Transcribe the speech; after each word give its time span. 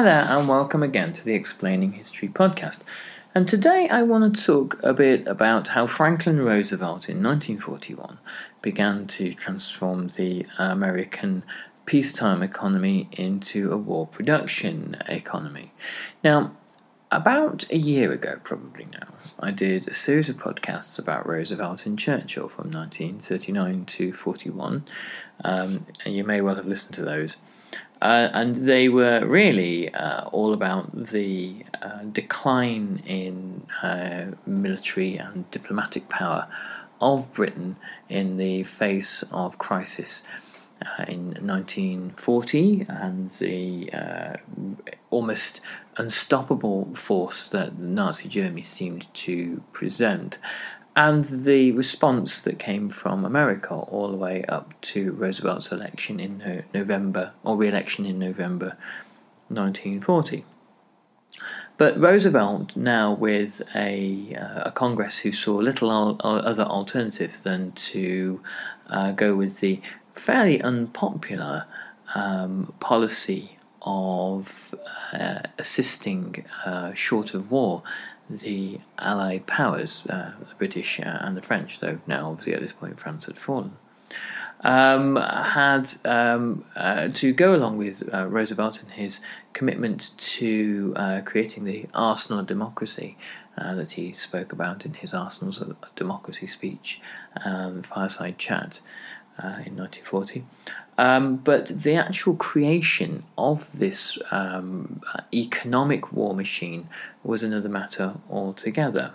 Hi 0.00 0.04
there, 0.04 0.26
and 0.30 0.48
welcome 0.48 0.82
again 0.82 1.12
to 1.12 1.22
the 1.22 1.34
Explaining 1.34 1.92
History 1.92 2.26
podcast. 2.26 2.80
And 3.34 3.46
today 3.46 3.86
I 3.90 4.00
want 4.02 4.34
to 4.34 4.42
talk 4.46 4.82
a 4.82 4.94
bit 4.94 5.28
about 5.28 5.68
how 5.68 5.86
Franklin 5.86 6.40
Roosevelt 6.40 7.10
in 7.10 7.22
1941 7.22 8.16
began 8.62 9.06
to 9.08 9.30
transform 9.34 10.08
the 10.08 10.46
American 10.56 11.44
peacetime 11.84 12.42
economy 12.42 13.10
into 13.12 13.70
a 13.72 13.76
war 13.76 14.06
production 14.06 14.96
economy. 15.06 15.74
Now, 16.24 16.52
about 17.10 17.70
a 17.70 17.76
year 17.76 18.10
ago, 18.10 18.40
probably 18.42 18.86
now, 18.90 19.08
I 19.38 19.50
did 19.50 19.86
a 19.86 19.92
series 19.92 20.30
of 20.30 20.38
podcasts 20.38 20.98
about 20.98 21.28
Roosevelt 21.28 21.84
and 21.84 21.98
Churchill 21.98 22.48
from 22.48 22.70
1939 22.70 23.84
to 23.84 24.14
41, 24.14 24.82
um, 25.44 25.86
and 26.06 26.14
you 26.14 26.24
may 26.24 26.40
well 26.40 26.54
have 26.54 26.66
listened 26.66 26.94
to 26.94 27.02
those. 27.02 27.36
Uh, 28.02 28.30
and 28.32 28.56
they 28.56 28.88
were 28.88 29.26
really 29.26 29.92
uh, 29.92 30.24
all 30.28 30.54
about 30.54 30.90
the 30.92 31.64
uh, 31.82 32.02
decline 32.12 33.02
in 33.04 33.66
uh, 33.82 34.26
military 34.46 35.16
and 35.16 35.50
diplomatic 35.50 36.08
power 36.08 36.48
of 37.00 37.30
Britain 37.32 37.76
in 38.08 38.38
the 38.38 38.62
face 38.62 39.22
of 39.32 39.58
crisis 39.58 40.22
uh, 40.82 41.04
in 41.08 41.34
1940 41.40 42.86
and 42.88 43.30
the 43.32 43.92
uh, 43.92 44.36
almost 45.10 45.60
unstoppable 45.96 46.94
force 46.94 47.50
that 47.50 47.78
Nazi 47.78 48.28
Germany 48.28 48.62
seemed 48.62 49.12
to 49.14 49.62
present 49.72 50.38
and 50.96 51.24
the 51.24 51.72
response 51.72 52.40
that 52.42 52.58
came 52.58 52.88
from 52.88 53.24
America 53.24 53.74
all 53.74 54.10
the 54.10 54.16
way 54.16 54.44
up 54.48 54.78
to 54.82 55.12
Roosevelt's 55.12 55.70
election 55.70 56.18
in 56.18 56.64
November, 56.74 57.32
or 57.44 57.56
re 57.56 57.68
election 57.68 58.04
in 58.06 58.18
November 58.18 58.76
1940. 59.48 60.44
But 61.76 61.98
Roosevelt, 61.98 62.76
now 62.76 63.14
with 63.14 63.62
a, 63.74 64.36
uh, 64.36 64.64
a 64.66 64.70
Congress 64.72 65.20
who 65.20 65.32
saw 65.32 65.56
little 65.56 65.90
al- 65.90 66.20
other 66.22 66.64
alternative 66.64 67.42
than 67.42 67.72
to 67.72 68.40
uh, 68.90 69.12
go 69.12 69.34
with 69.34 69.60
the 69.60 69.80
fairly 70.12 70.60
unpopular 70.60 71.64
um, 72.14 72.74
policy 72.80 73.56
of 73.82 74.74
uh, 75.14 75.40
assisting 75.58 76.44
uh, 76.66 76.92
short 76.92 77.32
of 77.32 77.50
war 77.50 77.82
the 78.30 78.80
Allied 78.98 79.46
powers, 79.46 80.06
uh, 80.08 80.32
the 80.38 80.54
British 80.56 81.00
uh, 81.00 81.18
and 81.20 81.36
the 81.36 81.42
French, 81.42 81.80
though 81.80 82.00
now 82.06 82.30
obviously 82.30 82.54
at 82.54 82.60
this 82.60 82.72
point 82.72 82.98
France 82.98 83.26
had 83.26 83.36
fallen, 83.36 83.76
um, 84.60 85.16
had 85.16 85.92
um, 86.04 86.64
uh, 86.76 87.08
to 87.08 87.32
go 87.32 87.54
along 87.54 87.78
with 87.78 88.08
uh, 88.12 88.26
Roosevelt 88.26 88.82
and 88.82 88.92
his 88.92 89.20
commitment 89.52 90.12
to 90.18 90.92
uh, 90.96 91.20
creating 91.24 91.64
the 91.64 91.86
arsenal 91.94 92.40
of 92.40 92.46
democracy 92.46 93.16
uh, 93.58 93.74
that 93.74 93.92
he 93.92 94.12
spoke 94.12 94.52
about 94.52 94.86
in 94.86 94.94
his 94.94 95.12
Arsenals 95.12 95.60
of 95.60 95.76
Democracy 95.96 96.46
speech, 96.46 97.00
um, 97.44 97.82
fireside 97.82 98.38
chat 98.38 98.80
in 99.42 99.76
1940. 99.76 100.44
Um, 101.00 101.36
but 101.36 101.68
the 101.68 101.94
actual 101.94 102.36
creation 102.36 103.22
of 103.38 103.78
this 103.78 104.18
um, 104.30 105.00
economic 105.32 106.12
war 106.12 106.34
machine 106.34 106.90
was 107.24 107.42
another 107.42 107.70
matter 107.70 108.16
altogether. 108.28 109.14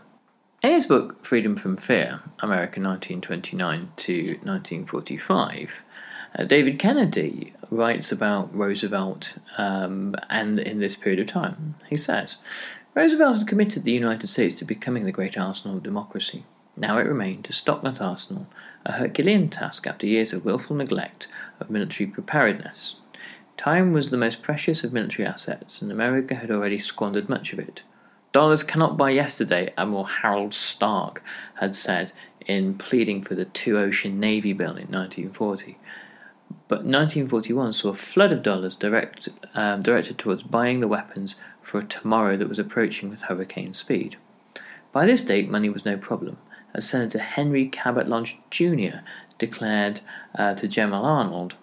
In 0.64 0.72
his 0.72 0.88
book 0.88 1.24
Freedom 1.24 1.56
from 1.56 1.78
Fear, 1.78 2.22
America 2.40 2.82
1929 2.82 3.92
to 3.98 4.28
1945, 4.42 5.84
uh, 6.40 6.44
David 6.46 6.80
Kennedy 6.80 7.54
writes 7.70 8.12
about 8.12 8.52
Roosevelt 8.52 9.38
um, 9.60 10.16
and 10.28 10.60
in 10.60 10.80
this 10.80 10.96
period 10.96 11.20
of 11.20 11.28
time. 11.28 11.76
He 11.88 11.98
says, 11.98 12.38
Roosevelt 12.96 13.38
had 13.38 13.48
committed 13.48 13.84
the 13.84 13.92
United 13.92 14.26
States 14.26 14.56
to 14.56 14.66
becoming 14.66 15.06
the 15.06 15.12
great 15.12 15.38
arsenal 15.38 15.78
of 15.78 15.84
democracy. 15.84 16.46
Now 16.76 16.98
it 16.98 17.04
remained 17.08 17.46
to 17.46 17.54
stock 17.54 17.84
that 17.84 18.02
arsenal, 18.02 18.48
a 18.86 18.94
Herculean 18.94 19.50
task 19.50 19.86
after 19.86 20.08
years 20.08 20.34
of 20.34 20.46
wilful 20.46 20.76
neglect 20.76 21.28
of 21.60 21.70
military 21.70 22.08
preparedness. 22.08 22.98
Time 23.58 23.94
was 23.94 24.10
the 24.10 24.18
most 24.18 24.42
precious 24.42 24.84
of 24.84 24.94
military 24.94 25.28
assets, 25.28 25.82
and 25.82 25.92
America 25.92 26.36
had 26.36 26.52
already 26.52 26.80
squandered 26.80 27.30
much 27.30 27.54
of 27.54 27.60
it. 27.60 27.84
Dollars 28.32 28.64
cannot 28.64 28.98
buy 28.98 29.12
yesterday, 29.12 29.74
Admiral 29.78 30.04
Harold 30.04 30.54
Stark 30.54 31.24
had 31.56 31.74
said 31.74 32.12
in 32.46 32.78
pleading 32.78 33.24
for 33.24 33.34
the 33.34 33.46
Two 33.46 33.78
Ocean 33.78 34.20
Navy 34.20 34.52
Bill 34.52 34.72
in 34.72 34.92
1940. 34.92 35.78
But 36.68 36.80
1941 36.80 37.74
saw 37.74 37.90
a 37.90 37.96
flood 37.96 38.34
of 38.34 38.44
dollars 38.44 38.76
direct, 38.76 39.30
um, 39.54 39.82
directed 39.82 40.18
towards 40.18 40.44
buying 40.44 40.82
the 40.82 40.88
weapons 40.88 41.36
for 41.62 41.80
a 41.80 41.86
tomorrow 41.86 42.36
that 42.36 42.50
was 42.50 42.60
approaching 42.60 43.10
with 43.10 43.22
hurricane 43.22 43.74
speed. 43.74 44.18
By 44.92 45.06
this 45.06 45.24
date, 45.24 45.50
money 45.50 45.70
was 45.70 45.86
no 45.86 45.98
problem, 45.98 46.38
as 46.74 46.88
Senator 46.90 47.20
Henry 47.20 47.68
Cabot 47.68 48.10
Lodge 48.10 48.38
Jr 48.52 49.00
declared 49.38 50.02
uh, 50.38 50.54
to 50.56 50.68
General 50.68 51.06
Arnold, 51.06 51.56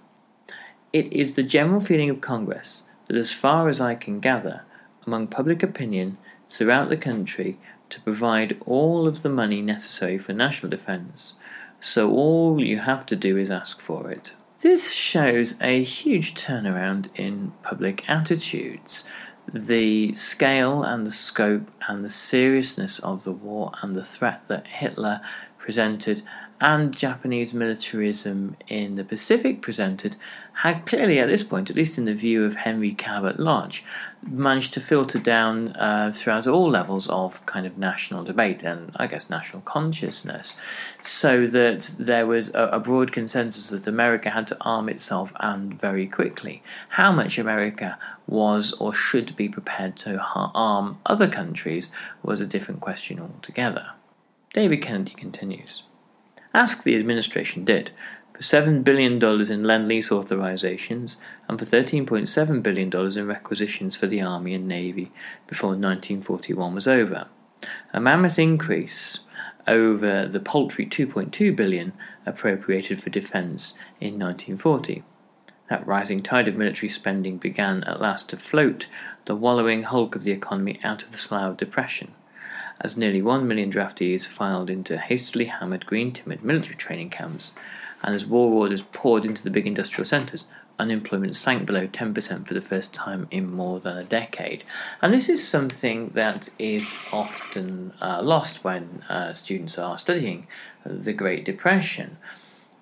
It 0.92 1.12
is 1.12 1.34
the 1.34 1.42
general 1.42 1.80
feeling 1.80 2.10
of 2.10 2.20
Congress 2.20 2.84
that, 3.08 3.16
as 3.16 3.32
far 3.32 3.68
as 3.68 3.80
I 3.80 3.94
can 3.94 4.20
gather, 4.20 4.62
among 5.06 5.28
public 5.28 5.62
opinion 5.62 6.18
throughout 6.50 6.88
the 6.88 6.96
country, 6.96 7.58
to 7.90 8.00
provide 8.00 8.58
all 8.64 9.06
of 9.06 9.22
the 9.22 9.28
money 9.28 9.60
necessary 9.60 10.18
for 10.18 10.32
national 10.32 10.70
defense, 10.70 11.34
so 11.80 12.10
all 12.10 12.62
you 12.62 12.78
have 12.78 13.04
to 13.06 13.16
do 13.16 13.36
is 13.36 13.50
ask 13.50 13.80
for 13.80 14.10
it. 14.10 14.32
This 14.60 14.92
shows 14.92 15.60
a 15.60 15.82
huge 15.82 16.34
turnaround 16.34 17.08
in 17.16 17.52
public 17.62 18.08
attitudes. 18.08 19.04
The 19.52 20.14
scale 20.14 20.84
and 20.84 21.04
the 21.04 21.10
scope 21.10 21.68
and 21.88 22.04
the 22.04 22.08
seriousness 22.08 23.00
of 23.00 23.24
the 23.24 23.32
war 23.32 23.72
and 23.82 23.96
the 23.96 24.04
threat 24.04 24.46
that 24.46 24.68
Hitler 24.68 25.20
presented 25.58 26.22
and 26.62 26.96
Japanese 26.96 27.52
militarism 27.52 28.56
in 28.68 28.94
the 28.94 29.02
Pacific 29.02 29.60
presented 29.60 30.16
had 30.54 30.86
clearly, 30.86 31.18
at 31.18 31.28
this 31.28 31.42
point, 31.42 31.70
at 31.70 31.76
least 31.76 31.98
in 31.98 32.04
the 32.04 32.14
view 32.14 32.44
of 32.44 32.54
Henry 32.54 32.92
Cabot 32.92 33.40
Lodge, 33.40 33.84
managed 34.22 34.72
to 34.74 34.80
filter 34.80 35.18
down 35.18 35.70
uh, 35.70 36.12
throughout 36.14 36.46
all 36.46 36.70
levels 36.70 37.08
of 37.08 37.44
kind 37.46 37.66
of 37.66 37.78
national 37.78 38.22
debate 38.22 38.62
and, 38.62 38.92
I 38.96 39.08
guess, 39.08 39.28
national 39.28 39.62
consciousness, 39.62 40.56
so 41.00 41.48
that 41.48 41.96
there 41.98 42.26
was 42.28 42.54
a, 42.54 42.64
a 42.68 42.78
broad 42.78 43.10
consensus 43.10 43.70
that 43.70 43.88
America 43.88 44.30
had 44.30 44.46
to 44.48 44.56
arm 44.60 44.88
itself 44.88 45.32
and 45.40 45.80
very 45.80 46.06
quickly. 46.06 46.62
How 46.90 47.10
much 47.10 47.38
America 47.38 47.98
was 48.28 48.72
or 48.74 48.94
should 48.94 49.34
be 49.34 49.48
prepared 49.48 49.96
to 49.96 50.20
arm 50.54 51.00
other 51.06 51.28
countries 51.28 51.90
was 52.22 52.40
a 52.40 52.46
different 52.46 52.80
question 52.80 53.18
altogether. 53.18 53.90
David 54.54 54.80
Kennedy 54.82 55.14
continues. 55.14 55.82
Ask 56.54 56.82
the 56.82 56.96
administration 56.96 57.64
did, 57.64 57.92
for 58.34 58.42
$7 58.42 58.84
billion 58.84 59.14
in 59.14 59.64
Lend 59.64 59.88
Lease 59.88 60.10
authorizations 60.10 61.16
and 61.48 61.58
for 61.58 61.64
$13.7 61.64 62.62
billion 62.62 63.18
in 63.18 63.26
requisitions 63.26 63.96
for 63.96 64.06
the 64.06 64.20
Army 64.20 64.54
and 64.54 64.68
Navy 64.68 65.12
before 65.46 65.70
1941 65.70 66.74
was 66.74 66.86
over. 66.86 67.26
A 67.94 68.00
mammoth 68.00 68.38
increase 68.38 69.20
over 69.66 70.26
the 70.26 70.40
paltry 70.40 70.84
2.2 70.84 71.54
billion 71.56 71.92
appropriated 72.26 73.02
for 73.02 73.10
defense 73.10 73.74
in 74.00 74.18
1940. 74.18 75.04
That 75.70 75.86
rising 75.86 76.22
tide 76.22 76.48
of 76.48 76.56
military 76.56 76.90
spending 76.90 77.38
began 77.38 77.82
at 77.84 78.00
last 78.00 78.28
to 78.30 78.36
float 78.36 78.88
the 79.24 79.36
wallowing 79.36 79.84
hulk 79.84 80.14
of 80.14 80.24
the 80.24 80.32
economy 80.32 80.80
out 80.84 81.02
of 81.02 81.12
the 81.12 81.18
slough 81.18 81.52
of 81.52 81.56
depression 81.56 82.12
as 82.82 82.96
nearly 82.96 83.22
1 83.22 83.46
million 83.46 83.72
draftees 83.72 84.26
filed 84.26 84.68
into 84.68 84.98
hastily 84.98 85.46
hammered 85.46 85.86
green 85.86 86.12
timid 86.12 86.44
military 86.44 86.74
training 86.74 87.10
camps, 87.10 87.54
and 88.02 88.14
as 88.14 88.26
war 88.26 88.52
orders 88.52 88.82
poured 88.82 89.24
into 89.24 89.42
the 89.42 89.50
big 89.50 89.66
industrial 89.66 90.04
centres, 90.04 90.46
unemployment 90.78 91.36
sank 91.36 91.64
below 91.64 91.86
10% 91.86 92.46
for 92.46 92.54
the 92.54 92.60
first 92.60 92.92
time 92.92 93.28
in 93.30 93.50
more 93.50 93.78
than 93.78 93.96
a 93.96 94.04
decade. 94.04 94.64
And 95.00 95.14
this 95.14 95.28
is 95.28 95.46
something 95.46 96.10
that 96.14 96.50
is 96.58 96.96
often 97.12 97.92
uh, 98.00 98.20
lost 98.22 98.64
when 98.64 99.04
uh, 99.08 99.32
students 99.32 99.78
are 99.78 99.96
studying 99.96 100.48
the 100.84 101.12
Great 101.12 101.44
Depression. 101.44 102.18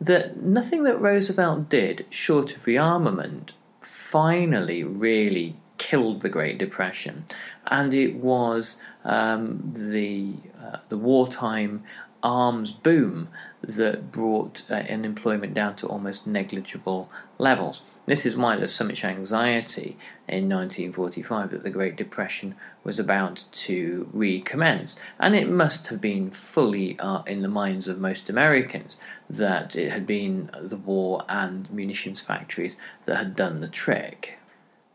That 0.01 0.43
nothing 0.43 0.85
that 0.85 1.01
Roosevelt 1.01 1.69
did, 1.69 2.07
short 2.09 2.57
of 2.57 2.65
rearmament, 2.65 3.51
finally 3.81 4.83
really 4.83 5.57
killed 5.77 6.23
the 6.23 6.31
Great 6.31 6.57
Depression, 6.57 7.27
and 7.67 7.93
it 7.93 8.15
was 8.15 8.81
um, 9.05 9.73
the 9.75 10.35
uh, 10.63 10.79
the 10.89 10.99
wartime 10.99 11.83
arms 12.23 12.73
boom 12.73 13.29
that 13.63 14.11
brought 14.11 14.63
uh, 14.71 14.75
unemployment 14.75 15.55
down 15.55 15.77
to 15.77 15.87
almost 15.87 16.27
negligible 16.27 17.11
levels. 17.39 17.83
This 18.07 18.25
is 18.25 18.37
why 18.37 18.57
there's 18.57 18.75
so 18.75 18.85
much 18.85 19.05
anxiety 19.05 19.97
in 20.27 20.49
1945 20.49 21.51
that 21.51 21.63
the 21.63 21.71
Great 21.71 21.97
Depression 21.97 22.55
was 22.83 22.99
about 22.99 23.45
to 23.53 24.09
recommence. 24.13 24.99
And 25.19 25.35
it 25.35 25.49
must 25.49 25.89
have 25.89 26.01
been 26.01 26.31
fully 26.31 26.99
uh, 26.99 27.23
in 27.23 27.43
the 27.43 27.49
minds 27.49 27.87
of 27.87 28.01
most 28.01 28.31
Americans 28.31 29.01
that 29.29 29.77
it 29.77 29.93
had 29.93 30.07
been 30.07 30.51
the 30.59 30.77
war 30.77 31.25
and 31.29 31.71
munitions 31.71 32.21
factories 32.21 32.77
that 33.05 33.17
had 33.17 33.37
done 33.37 33.61
the 33.61 33.69
trick. 33.69 34.39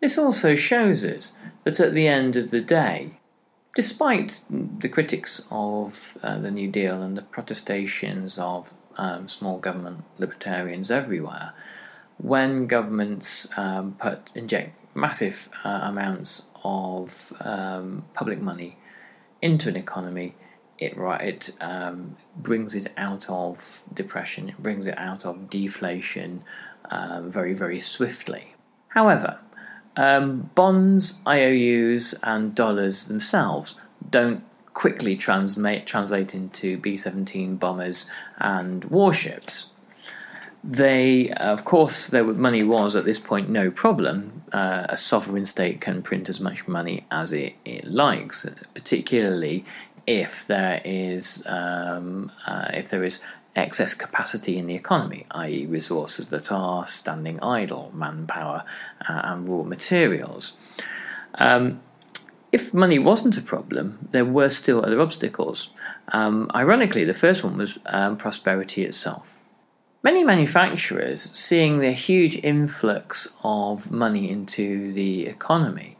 This 0.01 0.17
also 0.17 0.55
shows 0.55 1.05
us 1.05 1.37
that 1.63 1.79
at 1.79 1.93
the 1.93 2.07
end 2.07 2.35
of 2.35 2.51
the 2.51 2.61
day, 2.61 3.19
despite 3.75 4.39
the 4.49 4.89
critics 4.89 5.45
of 5.51 6.17
uh, 6.23 6.39
the 6.39 6.49
New 6.49 6.69
Deal 6.69 7.03
and 7.03 7.15
the 7.15 7.21
protestations 7.21 8.39
of 8.39 8.73
um, 8.97 9.27
small 9.27 9.59
government 9.59 10.03
libertarians 10.17 10.89
everywhere, 10.89 11.53
when 12.17 12.65
governments 12.65 13.55
um, 13.57 13.95
put 13.99 14.31
inject 14.33 14.73
massive 14.95 15.49
uh, 15.65 15.81
amounts 15.83 16.47
of 16.63 17.33
um, 17.41 18.05
public 18.13 18.41
money 18.41 18.77
into 19.41 19.67
an 19.69 19.75
economy, 19.75 20.33
it 20.79 20.97
right 20.97 21.21
it 21.21 21.51
um, 21.61 22.15
brings 22.37 22.73
it 22.75 22.87
out 22.97 23.29
of 23.29 23.83
depression, 23.93 24.49
it 24.49 24.57
brings 24.57 24.87
it 24.87 24.97
out 24.97 25.25
of 25.25 25.49
deflation 25.49 26.43
um, 26.89 27.29
very 27.29 27.53
very 27.53 27.81
swiftly. 27.81 28.55
However, 28.87 29.39
um, 29.97 30.49
bonds, 30.55 31.21
IOUs, 31.25 32.13
and 32.23 32.53
dollars 32.53 33.05
themselves 33.05 33.75
don't 34.09 34.43
quickly 34.73 35.15
transmate, 35.15 35.85
translate 35.85 36.35
into 36.35 36.77
B 36.77 36.97
17 36.97 37.55
bombers 37.55 38.05
and 38.37 38.83
warships. 38.85 39.71
They, 40.63 41.29
of 41.29 41.63
course, 41.63 42.07
their 42.07 42.23
money 42.23 42.63
was 42.63 42.95
at 42.95 43.05
this 43.05 43.19
point 43.19 43.49
no 43.49 43.69
problem. 43.69 44.43
Uh, 44.51 44.87
a 44.89 44.97
sovereign 44.97 45.45
state 45.45 45.79
can 45.79 46.01
print 46.01 46.27
as 46.27 46.39
much 46.39 46.67
money 46.67 47.05
as 47.11 47.31
it, 47.31 47.53
it 47.63 47.85
likes, 47.85 48.47
particularly 48.73 49.63
if 50.07 50.47
there 50.47 50.81
is 50.83 51.43
um, 51.45 52.31
uh, 52.47 52.69
if 52.73 52.89
there 52.89 53.03
is 53.03 53.19
excess 53.55 53.93
capacity 53.93 54.57
in 54.57 54.67
the 54.67 54.75
economy, 54.75 55.25
i.e., 55.31 55.65
resources 55.65 56.29
that 56.29 56.51
are 56.51 56.85
standing 56.85 57.39
idle, 57.41 57.91
manpower, 57.93 58.63
uh, 59.07 59.21
and 59.23 59.47
raw 59.47 59.63
materials. 59.63 60.57
Um, 61.35 61.81
if 62.51 62.73
money 62.73 62.99
wasn't 62.99 63.37
a 63.37 63.41
problem, 63.41 64.07
there 64.11 64.25
were 64.25 64.49
still 64.49 64.83
other 64.85 65.01
obstacles. 65.01 65.69
Um, 66.09 66.49
ironically, 66.55 67.03
the 67.03 67.13
first 67.13 67.43
one 67.43 67.57
was 67.57 67.79
um, 67.85 68.17
prosperity 68.17 68.83
itself. 68.85 69.35
Many 70.03 70.23
manufacturers, 70.23 71.31
seeing 71.33 71.79
the 71.79 71.91
huge 71.91 72.37
influx 72.37 73.35
of 73.43 73.91
money 73.91 74.29
into 74.29 74.93
the 74.93 75.25
economy, 75.25 75.97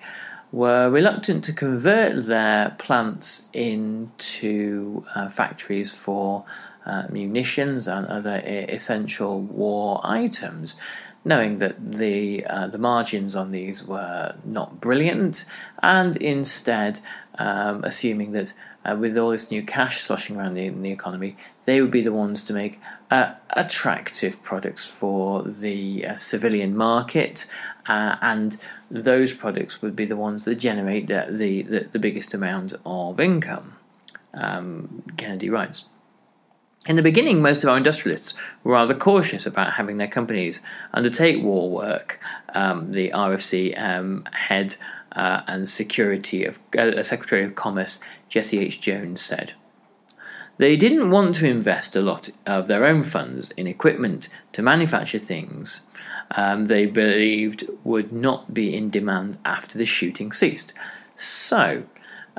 were 0.51 0.89
reluctant 0.89 1.43
to 1.45 1.51
convert 1.51 2.27
their 2.27 2.75
plants 2.77 3.49
into 3.51 5.03
uh, 5.15 5.27
factories 5.27 5.91
for 5.91 6.45
uh, 6.85 7.03
munitions 7.09 7.87
and 7.87 8.05
other 8.07 8.41
essential 8.45 9.41
war 9.41 10.01
items, 10.03 10.75
knowing 11.23 11.57
that 11.59 11.75
the 11.93 12.45
uh, 12.45 12.67
the 12.67 12.77
margins 12.77 13.35
on 13.35 13.51
these 13.51 13.83
were 13.83 14.35
not 14.45 14.79
brilliant, 14.79 15.45
and 15.81 16.15
instead 16.17 16.99
um, 17.37 17.83
assuming 17.83 18.31
that 18.31 18.53
uh, 18.85 18.95
with 18.95 19.17
all 19.17 19.31
this 19.31 19.49
new 19.49 19.63
cash 19.63 20.01
sloshing 20.01 20.37
around 20.37 20.57
in 20.57 20.81
the 20.81 20.91
economy, 20.91 21.35
they 21.65 21.81
would 21.81 21.91
be 21.91 22.01
the 22.01 22.13
ones 22.13 22.43
to 22.43 22.53
make 22.53 22.79
uh, 23.09 23.33
attractive 23.51 24.41
products 24.43 24.85
for 24.85 25.41
the 25.43 26.05
uh, 26.05 26.15
civilian 26.15 26.75
market, 26.75 27.47
uh, 27.87 28.15
and 28.21 28.57
those 28.89 29.33
products 29.33 29.81
would 29.81 29.95
be 29.95 30.05
the 30.05 30.15
ones 30.15 30.45
that 30.45 30.55
generate 30.55 31.07
the, 31.07 31.27
the, 31.29 31.87
the 31.91 31.99
biggest 31.99 32.33
amount 32.33 32.73
of 32.85 33.19
income. 33.19 33.75
Um, 34.33 35.03
Kennedy 35.17 35.49
writes. 35.49 35.85
In 36.87 36.95
the 36.97 37.01
beginning, 37.01 37.41
most 37.41 37.63
of 37.63 37.69
our 37.69 37.77
industrialists 37.77 38.35
were 38.63 38.73
rather 38.73 38.93
cautious 38.93 39.45
about 39.45 39.73
having 39.73 39.97
their 39.97 40.07
companies 40.07 40.61
undertake 40.93 41.43
war 41.43 41.69
work. 41.69 42.19
Um, 42.53 42.91
the 42.91 43.09
RFC 43.09 43.79
um, 43.79 44.23
head 44.31 44.75
uh, 45.11 45.41
and 45.47 45.67
security 45.67 46.45
of 46.45 46.59
uh, 46.77 47.01
Secretary 47.01 47.43
of 47.43 47.55
Commerce 47.55 47.99
Jesse 48.29 48.59
H. 48.59 48.79
Jones 48.79 49.21
said. 49.21 49.53
They 50.57 50.77
didn't 50.77 51.11
want 51.11 51.35
to 51.35 51.49
invest 51.49 51.95
a 51.95 52.01
lot 52.01 52.29
of 52.45 52.67
their 52.67 52.85
own 52.85 53.03
funds 53.03 53.51
in 53.51 53.67
equipment 53.67 54.29
to 54.53 54.61
manufacture 54.61 55.19
things 55.19 55.87
um, 56.31 56.65
they 56.65 56.85
believed 56.85 57.65
would 57.83 58.11
not 58.11 58.53
be 58.53 58.75
in 58.75 58.89
demand 58.89 59.37
after 59.45 59.77
the 59.77 59.85
shooting 59.85 60.31
ceased. 60.31 60.73
So, 61.15 61.83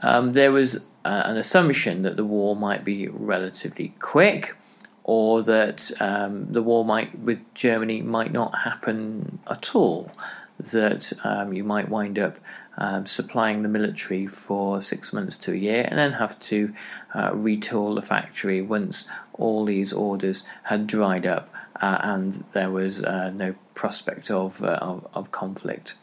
um, 0.02 0.32
there 0.32 0.52
was 0.52 0.86
uh, 1.06 1.22
an 1.30 1.36
assumption 1.36 2.02
that 2.02 2.16
the 2.16 2.24
war 2.24 2.56
might 2.56 2.84
be 2.84 3.08
relatively 3.08 3.94
quick, 4.00 4.56
or 5.04 5.42
that 5.42 5.90
um, 6.00 6.52
the 6.52 6.62
war 6.62 6.84
might 6.84 7.18
with 7.18 7.40
Germany 7.54 8.02
might 8.02 8.32
not 8.32 8.58
happen 8.60 9.38
at 9.48 9.74
all. 9.74 10.10
That 10.58 11.12
um, 11.22 11.52
you 11.52 11.64
might 11.64 11.88
wind 11.88 12.18
up 12.18 12.38
um, 12.78 13.06
supplying 13.06 13.62
the 13.62 13.68
military 13.68 14.26
for 14.26 14.80
six 14.80 15.12
months 15.12 15.36
to 15.38 15.52
a 15.52 15.56
year, 15.56 15.86
and 15.88 15.98
then 15.98 16.12
have 16.12 16.38
to 16.40 16.74
uh, 17.14 17.30
retool 17.32 17.94
the 17.94 18.02
factory 18.02 18.60
once 18.60 19.08
all 19.34 19.64
these 19.64 19.92
orders 19.92 20.48
had 20.64 20.86
dried 20.86 21.26
up 21.26 21.50
uh, 21.80 21.98
and 22.02 22.32
there 22.52 22.70
was 22.70 23.02
uh, 23.02 23.30
no 23.30 23.54
prospect 23.74 24.30
of, 24.30 24.62
uh, 24.62 24.78
of, 24.80 25.06
of 25.14 25.30
conflict 25.30 25.94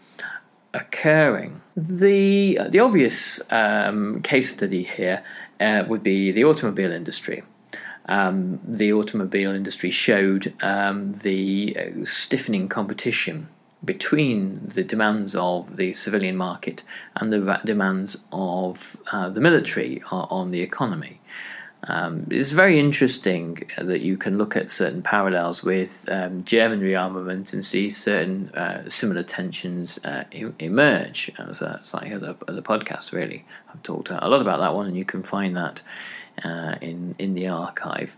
occurring. 0.74 1.62
The 1.76 2.60
the 2.70 2.80
obvious 2.80 3.42
um, 3.52 4.22
case 4.22 4.54
study 4.54 4.84
here 4.84 5.24
uh, 5.60 5.84
would 5.88 6.04
be 6.04 6.32
the 6.32 6.44
automobile 6.44 6.92
industry. 6.92 7.44
Um, 8.06 8.60
the 8.68 8.92
automobile 8.92 9.52
industry 9.52 9.90
showed 9.90 10.54
um, 10.62 11.14
the 11.14 11.78
uh, 11.80 12.06
stiffening 12.06 12.68
competition 12.68 13.48
between 13.84 14.62
the 14.68 14.84
demands 14.84 15.36
of 15.36 15.78
the 15.78 15.94
civilian 15.94 16.38
market 16.38 16.84
and 17.16 17.32
the 17.32 17.62
demands 17.66 18.26
of 18.32 18.98
uh, 19.12 19.30
the 19.30 19.42
military 19.42 20.02
on 20.12 20.52
the 20.52 20.62
economy. 20.62 21.20
Um, 21.86 22.28
it's 22.32 22.54
very 22.54 22.80
interesting 22.80 23.70
that 23.78 24.02
you 24.02 24.16
can 24.16 24.38
look 24.38 24.56
at 24.56 24.72
certain 24.72 25.02
parallels 25.02 25.64
with 25.64 26.08
um, 26.10 26.44
German 26.44 26.80
rearmament 26.80 27.52
and 27.52 27.66
see 27.66 27.90
certain 27.90 28.50
uh, 28.50 28.88
similar 28.90 29.24
tensions 29.24 30.00
uh, 30.06 30.24
emerge. 30.60 31.32
As 31.38 31.62
a, 31.62 31.80
it's 31.82 31.94
like 31.94 32.12
other, 32.14 32.36
other 32.48 32.62
podcasts, 32.62 33.12
really. 33.12 33.46
I've 33.74 33.84
talked 33.84 34.12
a 34.12 34.28
lot 34.28 34.40
about 34.40 34.60
that 34.60 34.74
one, 34.74 34.88
and 34.88 34.96
you 34.96 35.04
can 35.04 35.24
find 35.24 35.58
that 35.58 35.82
uh, 36.44 36.76
in, 36.80 37.16
in 37.20 37.34
the 37.34 37.48
archive. 37.48 38.16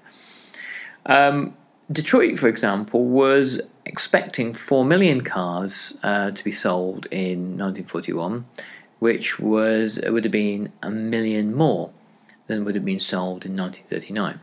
Um, 1.08 1.56
Detroit, 1.92 2.38
for 2.38 2.48
example, 2.48 3.06
was 3.06 3.62
expecting 3.86 4.54
4 4.54 4.86
million 4.86 5.22
cars 5.22 6.00
uh, 6.04 6.32
to 6.32 6.44
be 6.44 6.52
sold 6.52 7.08
in 7.08 7.58
1941, 7.58 8.46
which 9.00 9.40
was 9.40 10.00
would 10.04 10.24
have 10.24 10.32
been 10.32 10.72
a 10.82 10.90
million 10.90 11.54
more 11.54 11.92
than 12.48 12.66
would 12.66 12.76
have 12.76 12.86
been 12.86 13.00
sold 13.00 13.46
in 13.46 13.56
1939. 13.56 14.40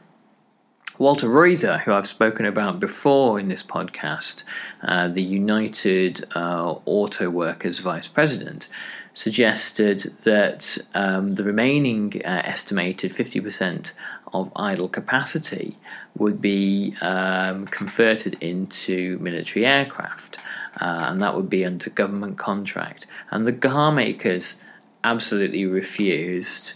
Walter 0.99 1.29
Reuther, 1.29 1.79
who 1.79 1.93
I've 1.93 2.07
spoken 2.07 2.45
about 2.45 2.79
before 2.79 3.41
in 3.41 3.49
this 3.49 3.63
podcast, 3.63 4.45
uh, 4.83 5.09
the 5.09 5.23
United 5.23 6.25
uh, 6.35 6.75
Auto 6.85 7.31
Workers 7.31 7.79
Vice 7.79 8.09
President, 8.09 8.69
suggested 9.15 10.15
that 10.25 10.79
um, 10.95 11.35
the 11.35 11.45
remaining 11.45 12.21
uh, 12.25 12.43
estimated 12.45 13.13
50% 13.13 13.93
of 14.33 14.53
idle 14.57 14.89
capacity 14.89 15.77
would 16.17 16.41
be 16.41 16.95
um, 17.01 17.67
converted 17.67 18.37
into 18.41 19.19
military 19.19 19.67
aircraft, 19.67 20.39
uh, 20.81 21.07
and 21.09 21.21
that 21.23 21.35
would 21.35 21.51
be 21.51 21.65
under 21.65 21.91
government 21.91 22.39
contract. 22.39 23.07
And 23.31 23.47
the 23.47 23.53
car 23.53 23.93
makers 23.93 24.61
absolutely 25.05 25.67
refused. 25.67 26.75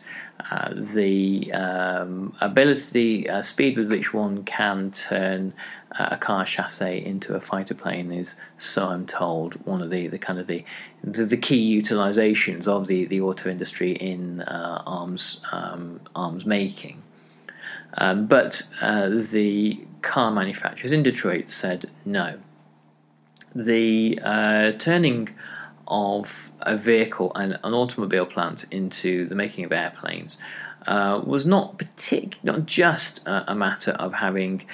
Uh, 0.49 0.73
the 0.77 1.53
um, 1.53 2.33
ability, 2.41 3.25
the 3.25 3.31
uh, 3.31 3.43
speed 3.43 3.77
with 3.77 3.91
which 3.91 4.15
one 4.15 4.45
can 4.45 4.91
turn 4.91 5.53
uh, 5.99 6.09
a 6.13 6.17
car 6.17 6.45
chassis 6.45 7.05
into 7.05 7.35
a 7.35 7.41
fighter 7.41 7.75
plane 7.75 8.13
is, 8.13 8.37
so 8.57 8.89
I'm 8.89 9.07
told, 9.07 9.55
one 9.67 9.83
of 9.83 9.91
the, 9.91 10.07
the 10.07 10.19
kind 10.19 10.39
of 10.39 10.47
the, 10.47 10.65
the, 11.03 11.25
the 11.25 11.37
key 11.37 11.83
utilizations 11.83 12.69
of 12.69 12.87
the, 12.87 13.07
the 13.07 13.21
auto 13.21 13.51
industry 13.51 13.93
in 13.93 14.43
uh, 14.43 14.83
arms 14.87 15.41
um, 15.51 16.01
arms 16.15 16.47
making. 16.47 17.03
Um, 17.99 18.27
but 18.27 18.63
uh, 18.81 19.09
the 19.09 19.81
car 20.03 20.31
manufacturers 20.31 20.93
in 20.93 21.03
Detroit 21.03 21.51
said 21.51 21.91
no. 22.05 22.39
The 23.55 24.77
turning 24.79 25.31
of 25.89 26.53
a 26.61 26.77
vehicle 26.77 27.33
and 27.35 27.59
an 27.63 27.75
automobile 27.75 28.27
plant 28.27 28.65
into 28.71 29.27
the 29.27 29.35
making 29.35 29.65
of 29.65 29.73
airplanes 29.73 30.39
uh, 30.87 31.21
was 31.25 31.47
not 31.47 31.79
partic- 31.79 32.35
not 32.43 32.67
just 32.67 33.27
a, 33.27 33.53
a 33.53 33.55
matter 33.55 33.93
of 33.93 34.15
having 34.15 34.65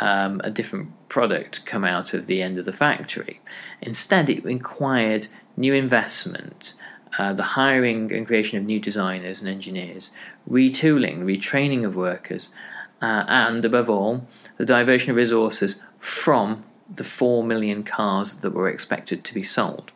um, 0.00 0.40
a 0.44 0.50
different 0.50 0.90
product 1.08 1.64
come 1.66 1.84
out 1.84 2.14
of 2.14 2.26
the 2.26 2.42
end 2.42 2.58
of 2.58 2.64
the 2.64 2.72
factory. 2.72 3.40
Instead, 3.80 4.30
it 4.30 4.44
required 4.44 5.26
new 5.56 5.74
investment, 5.74 6.74
uh, 7.18 7.32
the 7.32 7.42
hiring 7.42 8.12
and 8.12 8.26
creation 8.26 8.58
of 8.58 8.64
new 8.64 8.78
designers 8.80 9.40
and 9.40 9.50
engineers, 9.50 10.12
retooling, 10.48 11.20
retraining 11.20 11.84
of 11.84 11.96
workers, 11.96 12.54
uh, 13.02 13.24
and 13.28 13.64
above 13.64 13.88
all, 13.88 14.26
the 14.58 14.64
diversion 14.64 15.10
of 15.10 15.16
resources 15.16 15.80
from 15.98 16.64
the 16.92 17.04
4 17.04 17.44
million 17.44 17.82
cars 17.82 18.40
that 18.40 18.50
were 18.50 18.68
expected 18.68 19.24
to 19.24 19.34
be 19.34 19.42
sold. 19.42 19.92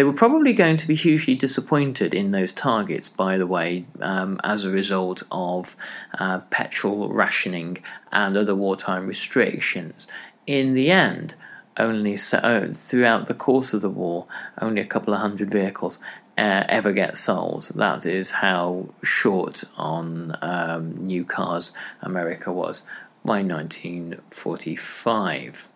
They 0.00 0.04
were 0.04 0.14
probably 0.14 0.54
going 0.54 0.78
to 0.78 0.88
be 0.88 0.94
hugely 0.94 1.34
disappointed 1.34 2.14
in 2.14 2.30
those 2.30 2.54
targets, 2.54 3.10
by 3.10 3.36
the 3.36 3.46
way, 3.46 3.84
um, 4.00 4.40
as 4.42 4.64
a 4.64 4.70
result 4.70 5.22
of 5.30 5.76
uh, 6.18 6.38
petrol 6.48 7.10
rationing 7.10 7.76
and 8.10 8.34
other 8.34 8.54
wartime 8.54 9.06
restrictions. 9.06 10.06
In 10.46 10.72
the 10.72 10.90
end, 10.90 11.34
only 11.76 12.16
so, 12.16 12.38
uh, 12.38 12.72
throughout 12.72 13.26
the 13.26 13.34
course 13.34 13.74
of 13.74 13.82
the 13.82 13.90
war, 13.90 14.24
only 14.58 14.80
a 14.80 14.86
couple 14.86 15.12
of 15.12 15.20
hundred 15.20 15.50
vehicles 15.50 15.98
uh, 16.38 16.64
ever 16.66 16.94
get 16.94 17.18
sold. 17.18 17.70
That 17.74 18.06
is 18.06 18.30
how 18.30 18.88
short 19.02 19.64
on 19.76 20.34
um, 20.40 20.96
new 21.06 21.26
cars 21.26 21.72
America 22.00 22.50
was 22.50 22.86
by 23.22 23.42
1945. 23.42 25.68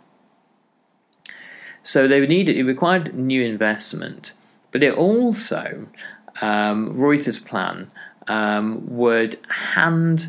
So 1.84 2.08
they 2.08 2.26
needed, 2.26 2.56
it 2.56 2.64
required 2.64 3.14
new 3.14 3.42
investment, 3.42 4.32
but 4.72 4.82
it 4.82 4.94
also, 4.94 5.86
um, 6.40 6.94
Reuther's 6.94 7.38
plan 7.38 7.88
um, 8.26 8.96
would 8.96 9.36
hand 9.68 10.28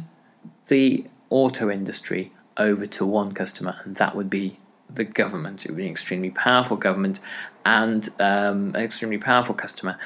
the 0.68 1.06
auto 1.30 1.72
industry 1.72 2.32
over 2.58 2.86
to 2.86 3.06
one 3.06 3.32
customer, 3.32 3.78
and 3.84 3.96
that 3.96 4.16
would 4.16 4.30
be 4.30 4.60
the 4.94 5.06
government. 5.06 5.66
It 5.66 5.72
would 5.72 5.78
be 5.78 5.86
an 5.86 5.92
extremely 5.92 6.30
powerful 6.30 6.78
government 6.78 7.22
and 7.66 8.08
um, 8.20 8.76
an 8.76 8.84
extremely 8.84 9.18
powerful 9.18 9.56
customer. 9.56 9.98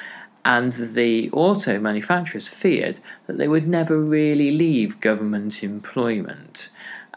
And 0.45 0.71
the 0.71 1.29
auto 1.31 1.79
manufacturers 1.79 2.47
feared 2.47 2.99
that 3.27 3.37
they 3.37 3.47
would 3.47 3.67
never 3.67 3.99
really 3.99 4.51
leave 4.51 5.01
government 5.01 5.63
employment. 5.63 6.69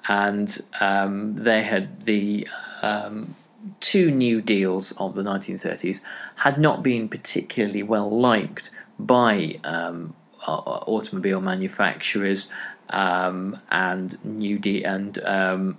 And 0.08 0.58
um, 0.80 1.36
they 1.36 1.62
had 1.62 2.02
the 2.02 2.48
um, 2.82 3.36
two 3.80 4.10
new 4.10 4.40
deals 4.40 4.92
of 4.92 5.14
the 5.14 5.22
1930s 5.22 6.00
had 6.36 6.58
not 6.58 6.82
been 6.82 7.08
particularly 7.08 7.82
well 7.82 8.10
liked 8.10 8.70
by 8.98 9.58
um, 9.64 10.14
automobile 10.46 11.40
manufacturers 11.40 12.50
um, 12.90 13.58
and 13.70 14.22
new 14.24 14.58
de- 14.58 14.84
and 14.84 15.22
um, 15.24 15.78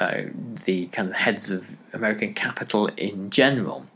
uh, 0.00 0.22
the 0.64 0.86
kind 0.86 1.08
of 1.08 1.14
heads 1.14 1.50
of 1.50 1.78
American 1.92 2.34
capital 2.34 2.88
in 2.96 3.30
general. 3.30 3.86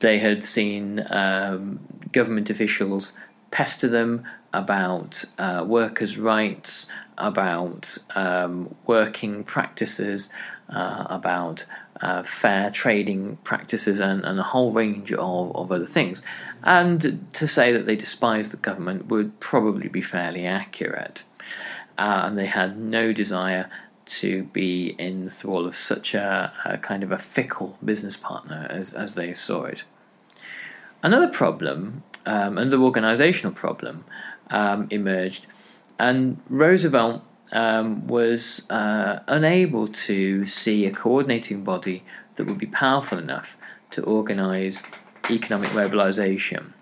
They 0.00 0.18
had 0.18 0.44
seen 0.44 1.06
um, 1.10 1.80
government 2.12 2.50
officials 2.50 3.16
pester 3.50 3.88
them 3.88 4.24
about 4.52 5.24
uh, 5.38 5.64
workers' 5.66 6.18
rights, 6.18 6.86
about 7.16 7.98
um, 8.14 8.74
working 8.86 9.44
practices, 9.44 10.30
uh, 10.68 11.06
about 11.08 11.66
uh, 12.00 12.22
fair 12.22 12.70
trading 12.70 13.36
practices, 13.44 14.00
and, 14.00 14.24
and, 14.24 14.38
a 14.40 14.42
whole 14.42 14.72
range 14.72 15.12
of, 15.12 15.54
of 15.54 15.70
other 15.70 15.86
things. 15.86 16.22
And 16.62 17.26
to 17.34 17.46
say 17.46 17.72
that 17.72 17.86
they 17.86 17.96
despised 17.96 18.52
the 18.52 18.56
government 18.56 19.06
would 19.06 19.38
probably 19.38 19.88
be 19.88 20.00
fairly 20.00 20.46
accurate. 20.46 21.24
Uh, 21.96 22.22
and 22.24 22.38
they 22.38 22.46
had 22.46 22.78
no 22.78 23.12
desire 23.12 23.70
to 24.06 24.44
be 24.44 24.94
in 24.98 25.26
the 25.26 25.30
thrall 25.30 25.66
of 25.66 25.76
such 25.76 26.14
a, 26.14 26.52
a, 26.64 26.78
kind 26.78 27.02
of 27.02 27.12
a 27.12 27.18
fickle 27.18 27.78
business 27.84 28.16
partner 28.16 28.66
as, 28.68 28.92
as 28.92 29.14
they 29.14 29.32
saw 29.32 29.64
it. 29.64 29.84
Another 31.02 31.28
problem, 31.28 32.02
um, 32.26 32.58
another 32.58 32.78
organizational 32.78 33.52
problem, 33.52 34.04
um, 34.50 34.86
emerged, 34.90 35.46
and 35.98 36.40
Roosevelt 36.48 37.22
um, 37.54 38.06
was 38.06 38.68
uh, 38.70 39.20
unable 39.28 39.88
to 39.88 40.44
see 40.44 40.84
a 40.84 40.90
coordinating 40.90 41.62
body 41.64 42.02
that 42.34 42.46
would 42.46 42.58
be 42.58 42.66
powerful 42.66 43.16
enough 43.16 43.56
to 43.92 44.02
organize 44.02 44.82
economic 45.30 45.72
mobilization, 45.72 46.74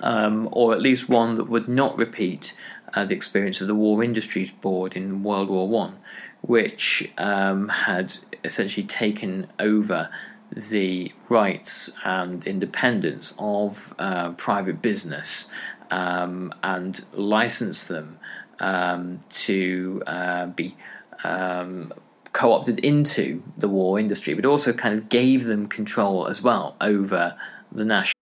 um, 0.00 0.48
or 0.52 0.74
at 0.74 0.82
least 0.82 1.08
one 1.08 1.36
that 1.36 1.48
would 1.48 1.68
not 1.68 1.96
repeat 1.96 2.56
uh, 2.92 3.04
the 3.04 3.14
experience 3.14 3.60
of 3.60 3.68
the 3.68 3.74
War 3.74 4.02
Industries 4.02 4.50
Board 4.50 4.94
in 4.96 5.22
World 5.22 5.48
War 5.48 5.68
One, 5.68 5.98
which 6.42 7.12
um, 7.16 7.68
had 7.68 8.16
essentially 8.42 8.86
taken 8.86 9.46
over 9.58 10.10
the 10.50 11.12
rights 11.28 11.92
and 12.04 12.46
independence 12.46 13.34
of 13.38 13.94
uh, 13.98 14.30
private 14.32 14.82
business 14.82 15.50
um, 15.90 16.52
and 16.62 17.04
licensed 17.12 17.88
them 17.88 18.18
um, 18.64 19.20
to 19.28 20.02
uh, 20.06 20.46
be 20.46 20.74
um, 21.22 21.92
co 22.32 22.52
opted 22.52 22.78
into 22.80 23.42
the 23.58 23.68
war 23.68 23.98
industry, 23.98 24.34
but 24.34 24.46
also 24.46 24.72
kind 24.72 24.94
of 24.94 25.08
gave 25.08 25.44
them 25.44 25.68
control 25.68 26.26
as 26.26 26.42
well 26.42 26.76
over 26.80 27.36
the 27.70 27.84
national. 27.84 28.14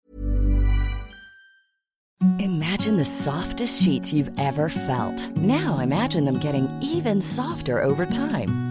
Imagine 2.40 2.98
the 2.98 3.06
softest 3.06 3.84
sheets 3.84 4.12
you've 4.12 4.32
ever 4.40 4.70
felt. 4.70 5.30
Now 5.38 5.80
imagine 5.80 6.26
them 6.26 6.40
getting 6.40 6.68
even 6.82 7.22
softer 7.22 7.82
over 7.82 8.06
time. 8.06 8.71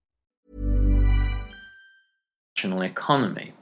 Economy. 2.63 3.53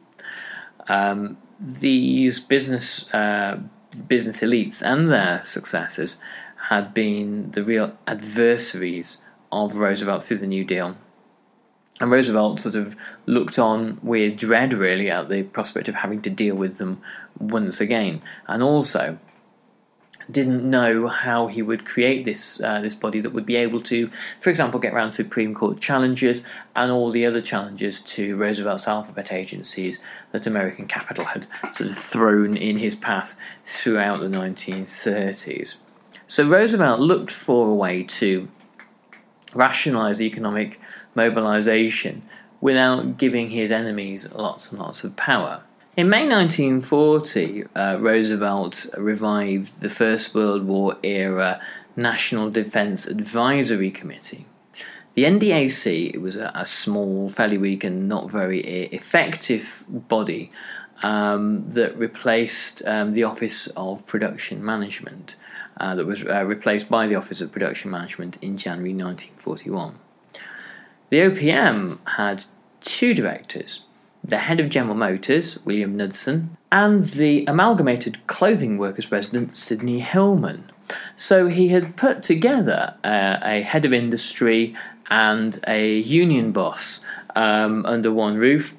Um, 0.88 1.38
these 1.60 2.39
business 2.39 3.12
uh, 3.13 3.60
business 4.08 4.39
elites 4.41 4.82
and 4.82 5.12
their 5.12 5.41
successors 5.44 6.22
had 6.70 6.94
been 6.94 7.51
the 7.51 7.63
real 7.63 7.98
adversaries 8.06 9.22
of 9.51 9.75
Roosevelt 9.75 10.24
through 10.24 10.38
the 10.38 10.48
New 10.48 10.63
Deal. 10.63 10.96
And 12.01 12.12
Roosevelt 12.12 12.60
sort 12.60 12.75
of 12.75 12.96
looked 13.25 13.60
on 13.60 14.00
with 14.01 14.38
dread, 14.38 14.74
really, 14.74 15.10
at 15.10 15.27
the 15.29 15.44
prospect 15.44 15.89
of 15.89 15.96
having 15.96 16.22
to 16.22 16.29
deal 16.29 16.56
with 16.56 16.77
them 16.77 17.01
once 17.38 17.82
again. 17.82 18.22
And 18.48 18.63
also, 18.63 19.18
didn't 20.31 20.69
know 20.69 21.07
how 21.07 21.48
he 21.48 21.62
would 21.62 21.86
create 21.86 22.25
this 22.25 22.62
uh, 22.62 22.79
this 22.81 22.95
body 22.95 23.19
that 23.19 23.31
would 23.31 23.45
be 23.45 23.55
able 23.55 23.79
to, 23.81 24.09
for 24.39 24.50
example, 24.50 24.79
get 24.79 24.93
around 24.93 25.12
Supreme 25.12 25.53
Court 25.53 25.79
challenges 25.79 26.43
and 26.75 26.91
all 26.91 27.09
the 27.09 27.25
other 27.25 27.41
challenges 27.41 28.01
to 28.01 28.36
Roosevelt's 28.36 28.88
alphabet 28.88 29.31
agencies 29.31 30.00
that 30.31 30.48
American 30.48 30.88
capital 30.88 31.25
had 31.25 31.48
sort 31.74 31.89
of 31.89 31.98
thrown 31.98 32.55
in 32.55 32.77
his 32.77 32.95
path 32.95 33.36
throughout 33.65 34.19
the 34.19 34.27
1930s. 34.27 35.75
So 36.27 36.48
Roosevelt 36.48 37.00
looked 37.00 37.31
for 37.31 37.69
a 37.69 37.74
way 37.74 38.03
to 38.03 38.50
rationalize 39.55 40.21
economic 40.21 40.79
mobilization 41.15 42.21
without 42.62 43.17
giving 43.17 43.50
his 43.50 43.71
enemies 43.71 44.31
lots 44.33 44.71
and 44.71 44.79
lots 44.79 45.03
of 45.03 45.15
power. 45.15 45.63
In 45.98 46.08
May 46.08 46.27
1940, 46.27 47.65
uh, 47.75 47.98
Roosevelt 48.00 48.86
revived 48.96 49.81
the 49.81 49.89
First 49.89 50.36
World 50.36 50.65
War 50.65 50.98
era 51.03 51.60
National 51.96 52.50
Defense 52.50 53.08
Advisory 53.08 53.91
Committee. 53.91 54.46
The 55.15 55.24
NDAC 55.24 56.13
it 56.13 56.22
was 56.22 56.36
a, 56.36 56.51
a 56.53 56.65
small, 56.65 57.29
fairly 57.29 57.58
weak, 57.58 57.84
and 57.84 58.08
not 58.08 58.29
very 58.29 58.62
effective 58.62 59.84
body 59.89 60.51
um, 61.01 61.69
that 61.72 61.98
replaced 61.98 62.86
um, 62.86 63.12
the 63.12 63.23
Office 63.23 63.67
of 63.75 64.06
Production 64.06 64.63
Management, 64.63 65.36
uh, 65.80 65.95
that 65.95 66.06
was 66.06 66.23
uh, 66.23 66.45
replaced 66.45 66.88
by 66.88 67.08
the 67.08 67.15
Office 67.15 67.41
of 67.41 67.52
Production 67.52 67.89
Management 67.89 68.38
in 68.41 68.58
January 68.58 68.93
1941. 68.93 69.97
The 71.10 71.17
OPM 71.17 71.97
had 72.06 72.45
two 72.80 73.13
directors 73.13 73.86
the 74.30 74.38
head 74.38 74.60
of 74.60 74.70
General 74.70 74.96
Motors, 74.96 75.63
William 75.65 75.96
Knudsen, 75.96 76.58
and 76.72 77.06
the 77.06 77.46
Amalgamated 77.46 78.26
Clothing 78.28 78.78
Workers 78.78 79.08
President, 79.08 79.58
Sidney 79.58 80.00
Hillman. 80.00 80.65
So 81.15 81.48
he 81.48 81.70
had 81.70 81.96
put 81.96 82.24
together 82.24 82.96
uh, 83.04 83.38
a 83.42 83.62
head 83.62 83.86
of 83.86 83.94
industry 83.94 84.76
and 85.10 85.60
a 85.68 85.98
union 86.00 86.52
boss 86.52 87.06
um, 87.36 87.86
under 87.86 88.12
one 88.12 88.38
roof. 88.38 88.76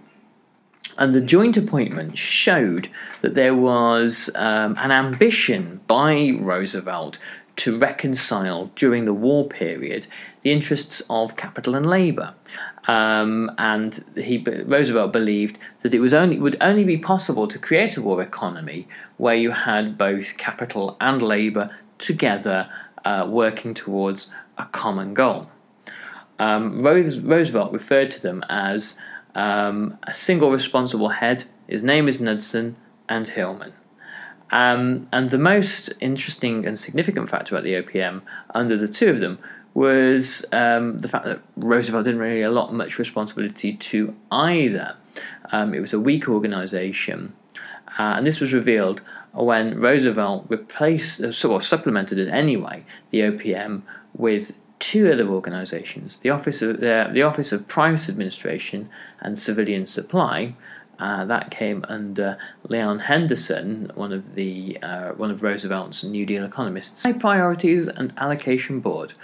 And 0.99 1.15
the 1.15 1.21
joint 1.21 1.57
appointment 1.57 2.19
showed 2.19 2.89
that 3.23 3.35
there 3.35 3.55
was 3.55 4.31
um, 4.35 4.77
an 4.79 4.91
ambition 4.91 5.81
by 5.87 6.37
Roosevelt 6.39 7.19
to 7.57 7.79
reconcile 7.79 8.71
during 8.75 9.05
the 9.05 9.15
war 9.15 9.47
period 9.49 10.07
the 10.43 10.53
interests 10.53 11.03
of 11.11 11.37
capital 11.37 11.75
and 11.75 11.87
labour. 11.87 12.35
Um, 12.91 13.53
and 13.57 14.05
he 14.17 14.39
Roosevelt 14.67 15.13
believed 15.13 15.59
that 15.83 15.95
it 15.95 16.01
was 16.01 16.13
only 16.13 16.41
would 16.41 16.57
only 16.61 16.83
be 16.83 16.97
possible 16.97 17.47
to 17.47 17.57
create 17.57 17.97
a 17.97 18.03
war 18.03 18.21
economy 18.21 18.89
where 19.17 19.37
you 19.37 19.53
had 19.53 19.97
both 19.97 20.37
capital 20.37 20.97
and 21.01 21.23
labour 21.23 21.71
together 21.99 22.69
uh, 23.05 23.29
working 23.31 23.75
towards 23.75 24.33
a 24.59 24.65
common 24.73 25.15
goal. 25.15 25.49
Um, 26.41 26.83
Rose, 26.83 27.21
Roosevelt 27.21 27.73
referred 27.73 28.11
to 28.11 28.21
them 28.21 28.45
as 28.49 28.99
um, 29.37 29.97
a 30.03 30.13
single 30.13 30.51
responsible 30.51 31.11
head. 31.11 31.45
His 31.69 31.85
name 31.85 32.09
is 32.09 32.21
Knudsen 32.21 32.75
and 33.09 33.29
Hillman. 33.29 33.73
Um, 34.51 35.07
and 35.13 35.31
the 35.31 35.39
most 35.39 35.93
interesting 36.01 36.67
and 36.67 36.77
significant 36.77 37.31
factor 37.31 37.55
about 37.55 37.63
the 37.63 37.75
OPM 37.75 38.23
under 38.53 38.77
the 38.77 38.89
two 38.89 39.11
of 39.11 39.21
them 39.21 39.39
was 39.75 40.45
um, 40.53 40.99
the 40.99 41.09
fact 41.09 41.25
that 41.25 41.41
Roosevelt 41.57 42.05
didn't 42.05 42.21
really 42.21 42.43
allot 42.43 42.75
much 42.75 42.99
responsibility 42.99 43.75
to 43.75 44.15
either. 44.31 44.97
Um, 45.53 45.75
it 45.75 45.81
was 45.81 45.93
a 45.93 46.01
weak 46.01 46.29
organisation, 46.29 47.35
uh, 47.99 48.15
and 48.17 48.27
this 48.27 48.41
was 48.41 48.53
revealed 48.53 49.01
when 49.33 49.79
Roosevelt 49.81 50.47
replaced, 50.49 51.21
or 51.21 51.33
sort 51.33 51.63
of 51.63 51.67
supplemented 51.67 52.19
it 52.19 52.29
anyway, 52.29 52.85
the 53.11 53.21
OPM 53.21 53.83
with 54.15 54.57
two 54.79 55.11
other 55.11 55.29
organisations: 55.29 56.19
the 56.19 56.31
Office 56.31 56.63
of 56.63 56.83
uh, 56.83 57.09
the 57.13 57.23
Office 57.23 57.53
of 57.53 57.69
Price 57.69 58.09
Administration 58.09 58.89
and 59.21 59.39
Civilian 59.39 59.87
Supply. 59.87 60.55
Uh, 60.99 61.25
that 61.25 61.51
came 61.51 61.83
under 61.89 62.37
Leon 62.69 62.99
Henderson, 62.99 63.91
one 63.95 64.13
of 64.13 64.35
the 64.35 64.79
uh, 64.83 65.11
one 65.13 65.31
of 65.31 65.43
Roosevelt's 65.43 66.05
New 66.05 66.27
Deal 66.27 66.45
economists. 66.45 67.03
High 67.03 67.15
Priorities 67.15 67.89
and 67.89 68.13
Allocation 68.19 68.81
Board, 68.81 69.15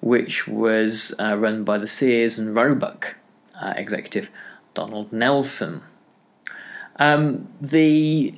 which 0.00 0.48
was 0.48 1.14
uh, 1.20 1.36
run 1.36 1.64
by 1.64 1.78
the 1.78 1.86
Sears 1.86 2.38
and 2.38 2.54
Roebuck 2.54 3.16
uh, 3.60 3.74
executive 3.76 4.30
Donald 4.74 5.12
Nelson. 5.12 5.82
Um, 6.96 7.48
the 7.60 8.34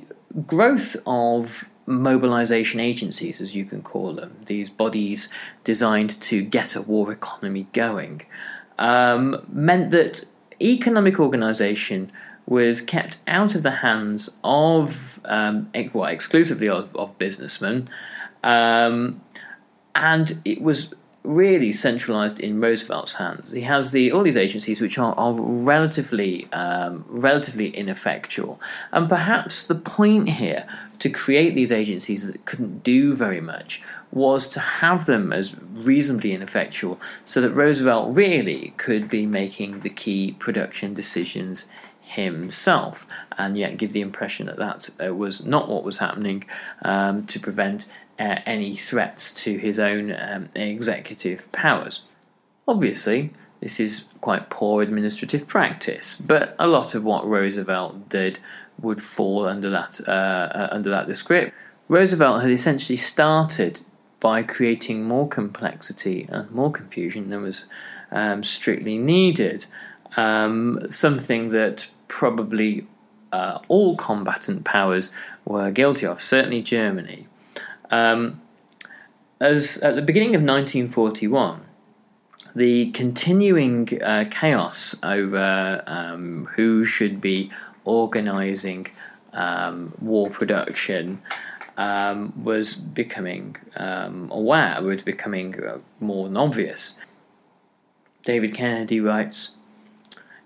growth 0.47 0.95
of 1.05 1.69
mobilization 1.85 2.79
agencies, 2.79 3.41
as 3.41 3.55
you 3.55 3.65
can 3.65 3.81
call 3.81 4.13
them, 4.13 4.37
these 4.45 4.69
bodies 4.69 5.29
designed 5.63 6.21
to 6.21 6.41
get 6.41 6.75
a 6.75 6.81
war 6.81 7.11
economy 7.11 7.67
going, 7.73 8.21
um, 8.79 9.45
meant 9.49 9.91
that 9.91 10.25
economic 10.61 11.19
organization 11.19 12.11
was 12.45 12.81
kept 12.81 13.17
out 13.27 13.55
of 13.55 13.63
the 13.63 13.71
hands 13.71 14.37
of, 14.43 15.19
um, 15.25 15.69
exclusively 15.73 16.69
of, 16.69 16.93
of 16.95 17.17
businessmen, 17.17 17.89
um, 18.43 19.21
and 19.95 20.41
it 20.43 20.61
was 20.61 20.93
really 21.23 21.71
centralized 21.71 22.39
in 22.39 22.59
Roosevelt's 22.59 23.13
hands. 23.13 23.51
He 23.51 23.61
has 23.61 23.91
the 23.91 24.11
all 24.11 24.23
these 24.23 24.37
agencies 24.37 24.81
which 24.81 24.97
are, 24.97 25.15
are 25.15 25.33
relatively 25.33 26.51
um, 26.51 27.05
relatively 27.07 27.69
ineffectual, 27.69 28.59
and 28.91 29.07
perhaps 29.07 29.65
the 29.65 29.75
point 29.75 30.29
here 30.29 30.65
to 30.99 31.09
create 31.09 31.55
these 31.55 31.71
agencies 31.71 32.27
that 32.27 32.45
couldn't 32.45 32.83
do 32.83 33.13
very 33.13 33.41
much 33.41 33.81
was 34.11 34.47
to 34.47 34.59
have 34.59 35.05
them 35.05 35.33
as 35.33 35.55
reasonably 35.73 36.33
ineffectual, 36.33 36.99
so 37.25 37.41
that 37.41 37.51
Roosevelt 37.51 38.15
really 38.15 38.73
could 38.77 39.09
be 39.09 39.25
making 39.25 39.79
the 39.79 39.89
key 39.89 40.33
production 40.33 40.93
decisions 40.93 41.67
himself, 42.01 43.07
and 43.37 43.57
yet 43.57 43.77
give 43.77 43.91
the 43.91 44.01
impression 44.01 44.45
that 44.45 44.57
that 44.57 44.89
uh, 45.03 45.13
was 45.15 45.47
not 45.47 45.67
what 45.67 45.83
was 45.83 45.97
happening 45.97 46.45
um, 46.83 47.23
to 47.23 47.39
prevent 47.39 47.87
uh, 48.19 48.37
any 48.45 48.75
threats 48.75 49.31
to 49.43 49.57
his 49.57 49.79
own 49.79 50.15
um, 50.17 50.49
executive 50.55 51.51
powers. 51.51 52.03
Obviously, 52.67 53.31
this 53.59 53.79
is 53.79 54.05
quite 54.21 54.49
poor 54.49 54.81
administrative 54.81 55.47
practice, 55.47 56.15
but 56.15 56.55
a 56.59 56.67
lot 56.67 56.95
of 56.95 57.03
what 57.03 57.27
Roosevelt 57.27 58.09
did 58.09 58.39
would 58.79 59.01
fall 59.01 59.47
under 59.47 59.69
that 59.69 59.99
uh, 60.07 60.11
uh, 60.11 60.67
under 60.71 60.89
that 60.89 61.07
description. 61.07 61.53
Roosevelt 61.87 62.41
had 62.41 62.51
essentially 62.51 62.97
started 62.97 63.81
by 64.19 64.41
creating 64.41 65.03
more 65.03 65.27
complexity 65.27 66.27
and 66.29 66.49
more 66.51 66.71
confusion 66.71 67.29
than 67.29 67.41
was 67.41 67.65
um, 68.11 68.43
strictly 68.43 68.97
needed. 68.97 69.65
Um, 70.15 70.89
something 70.89 71.49
that 71.49 71.89
probably 72.07 72.87
uh, 73.31 73.59
all 73.67 73.97
combatant 73.97 74.63
powers 74.63 75.11
were 75.43 75.71
guilty 75.71 76.05
of, 76.05 76.21
certainly 76.21 76.61
Germany. 76.61 77.27
Um, 77.93 78.41
as 79.39 79.77
at 79.83 79.95
the 79.95 80.01
beginning 80.01 80.33
of 80.35 80.41
1941, 80.41 81.61
the 82.55 82.89
continuing 82.91 84.01
uh, 84.01 84.25
chaos 84.31 84.95
over 85.03 85.83
um, 85.85 86.49
who 86.55 86.85
should 86.85 87.21
be 87.21 87.51
organising 87.85 88.87
um, 89.33 89.93
war 90.01 90.31
production 90.31 91.21
um, 91.77 92.33
was 92.43 92.73
becoming 92.73 93.57
um, 93.75 94.31
aware, 94.31 94.81
was 94.81 95.03
becoming 95.03 95.63
uh, 95.63 95.77
more 95.99 96.31
obvious. 96.35 96.99
David 98.23 98.55
Kennedy 98.55 98.99
writes, 98.99 99.57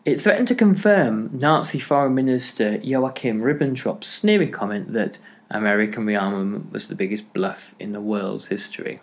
it 0.04 0.20
threatened 0.20 0.50
to 0.50 0.56
confirm 0.56 1.30
Nazi 1.32 1.80
Foreign 1.80 2.16
Minister 2.16 2.78
Joachim 2.78 3.42
Ribbentrop's 3.42 4.08
sneering 4.08 4.52
comment 4.52 4.92
that 4.94 5.20
American 5.50 6.06
rearmament 6.06 6.72
was 6.72 6.88
the 6.88 6.96
biggest 6.96 7.32
bluff 7.34 7.76
in 7.80 7.94
the 7.94 8.02
world's 8.02 8.48
history. 8.48 9.00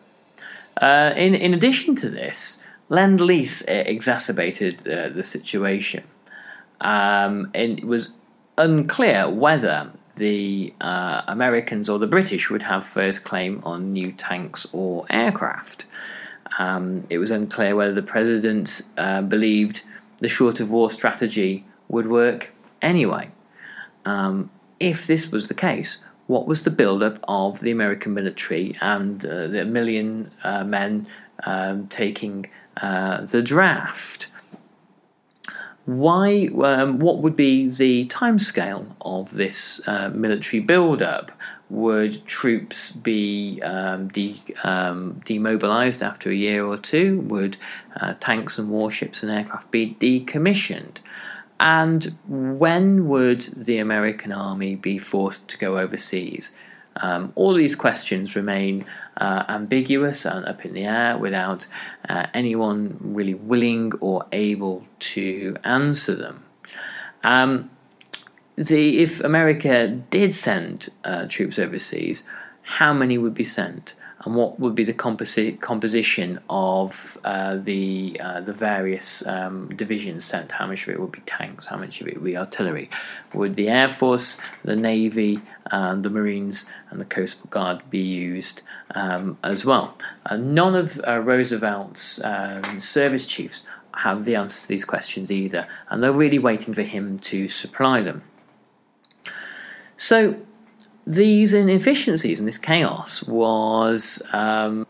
Uh, 0.81 1.13
in, 1.17 1.35
in 1.35 1.55
addition 1.55 1.95
to 1.95 2.11
this, 2.11 2.63
Lend 2.89 3.21
Lease 3.21 3.63
uh, 3.63 3.85
exacerbated 3.87 4.87
uh, 4.87 5.09
the 5.09 5.23
situation. 5.23 6.05
Um, 6.81 7.51
and 7.55 7.79
it 7.79 7.85
was 7.85 8.15
unclear 8.59 9.29
whether 9.29 9.91
the 10.17 10.73
uh, 10.81 11.23
Americans 11.27 11.89
or 11.89 11.99
the 11.99 12.07
British 12.07 12.51
would 12.51 12.63
have 12.63 12.85
first 12.85 13.25
claim 13.25 13.61
on 13.65 13.93
new 13.93 14.13
tanks 14.13 14.67
or 14.73 15.07
aircraft. 15.11 15.87
Um, 16.59 17.05
it 17.11 17.19
was 17.19 17.31
unclear 17.31 17.75
whether 17.75 17.95
the 17.95 18.03
president 18.03 18.83
uh, 18.97 19.23
believed 19.23 19.83
the 20.19 20.29
short 20.29 20.61
of 20.61 20.71
war 20.71 20.91
strategy 20.91 21.65
would 21.89 22.07
work 22.07 22.53
anyway. 22.81 23.31
Um, 24.05 24.51
if 24.79 25.07
this 25.07 25.33
was 25.33 25.49
the 25.49 25.55
case, 25.55 26.04
what 26.27 26.47
was 26.47 26.63
the 26.63 26.71
build-up 26.71 27.19
of 27.29 27.61
the 27.61 27.71
American 27.71 28.15
military 28.15 28.77
and 28.81 29.25
uh, 29.27 29.47
the 29.47 29.65
million 29.65 30.31
uh, 30.43 30.65
men 30.65 31.07
um, 31.45 31.87
taking 31.89 32.47
uh, 32.77 33.23
the 33.23 33.43
draft. 33.43 34.29
Why? 35.85 36.49
Um, 36.63 36.99
what 36.99 37.19
would 37.19 37.37
be 37.37 37.69
the 37.69 38.07
timescale 38.07 38.87
of 39.03 39.35
this 39.35 39.87
uh, 39.87 40.09
military 40.09 40.61
build-up? 40.61 41.31
Would 41.71 42.27
troops 42.27 42.91
be 42.91 43.61
um, 43.63 44.09
de- 44.09 44.43
um, 44.63 45.21
demobilized 45.25 46.03
after 46.03 46.31
a 46.31 46.35
year 46.35 46.65
or 46.65 46.77
two? 46.77 47.21
Would 47.21 47.57
uh, 48.01 48.15
tanks 48.21 48.59
and 48.59 48.71
warships 48.71 49.23
and 49.23 49.31
aircraft 49.31 49.71
be 49.71 49.97
decommissioned? 50.01 50.99
And 51.65 52.19
when 52.29 53.09
would 53.09 53.41
the 53.41 53.79
American 53.79 54.33
army 54.33 54.77
be 54.77 54.99
forced 54.99 55.49
to 55.49 55.57
go 55.57 55.79
overseas? 55.79 56.53
Um, 56.97 57.33
all 57.37 57.55
these 57.55 57.75
questions 57.75 58.37
remain 58.37 58.85
uh, 59.17 59.45
ambiguous 59.49 60.27
and 60.27 60.45
up 60.45 60.67
in 60.67 60.75
the 60.75 60.85
air 60.85 61.17
without 61.17 61.67
uh, 62.07 62.27
anyone 62.35 62.99
really 63.01 63.33
willing 63.33 63.95
or 64.01 64.27
able 64.31 64.85
to 65.15 65.57
answer 65.65 66.15
them. 66.15 66.45
Um, 67.23 67.71
the, 68.57 68.99
if 68.99 69.21
America 69.21 69.89
did 69.89 70.35
send 70.35 70.91
uh, 71.03 71.25
troops 71.29 71.59
overseas, 71.59 72.25
how 72.61 72.93
many 72.93 73.17
would 73.17 73.35
be 73.35 73.43
sent? 73.43 73.95
And 74.25 74.35
what 74.35 74.59
would 74.59 74.75
be 74.75 74.85
the 74.85 74.95
composi- 74.95 75.61
composition 75.61 76.41
of 76.49 77.19
uh, 77.25 77.57
the 77.57 78.19
uh, 78.21 78.41
the 78.41 78.53
various 78.53 79.27
um, 79.27 79.69
divisions 79.69 80.25
sent? 80.25 80.53
How 80.53 80.67
much 80.67 80.85
of 80.85 80.89
it 80.89 81.01
would 81.01 81.13
be 81.13 81.21
tanks? 81.27 81.67
How 81.67 81.77
much 81.77 82.01
of 82.01 82.09
it 82.09 82.15
would 82.15 82.25
be 82.25 82.37
artillery? 82.37 82.89
Would 83.35 83.55
the 83.55 83.69
Air 83.69 83.89
Force, 83.89 84.39
the 84.65 84.77
Navy, 84.77 85.41
uh, 85.71 85.95
the 85.97 86.11
Marines, 86.11 86.71
and 86.91 87.01
the 87.01 87.05
Coast 87.05 87.49
Guard 87.51 87.83
be 87.91 87.99
used 87.99 88.63
um, 88.95 89.37
as 89.43 89.65
well? 89.65 89.97
Uh, 90.27 90.37
none 90.37 90.75
of 90.75 91.01
uh, 91.07 91.21
Roosevelt's 91.21 92.23
um, 92.25 92.81
service 92.81 93.27
chiefs 93.27 93.67
have 93.97 94.25
the 94.25 94.35
answer 94.37 94.63
to 94.63 94.69
these 94.69 94.85
questions 94.85 95.31
either, 95.31 95.69
and 95.89 96.03
they're 96.03 96.13
really 96.13 96.39
waiting 96.39 96.73
for 96.75 96.83
him 96.83 97.19
to 97.19 97.49
supply 97.49 98.01
them. 98.01 98.23
So 99.97 100.37
these 101.07 101.53
inefficiencies 101.53 102.39
and 102.39 102.49
this 102.49 102.59
chaos 102.59 103.23
was 103.25 104.23
um, 104.33 104.87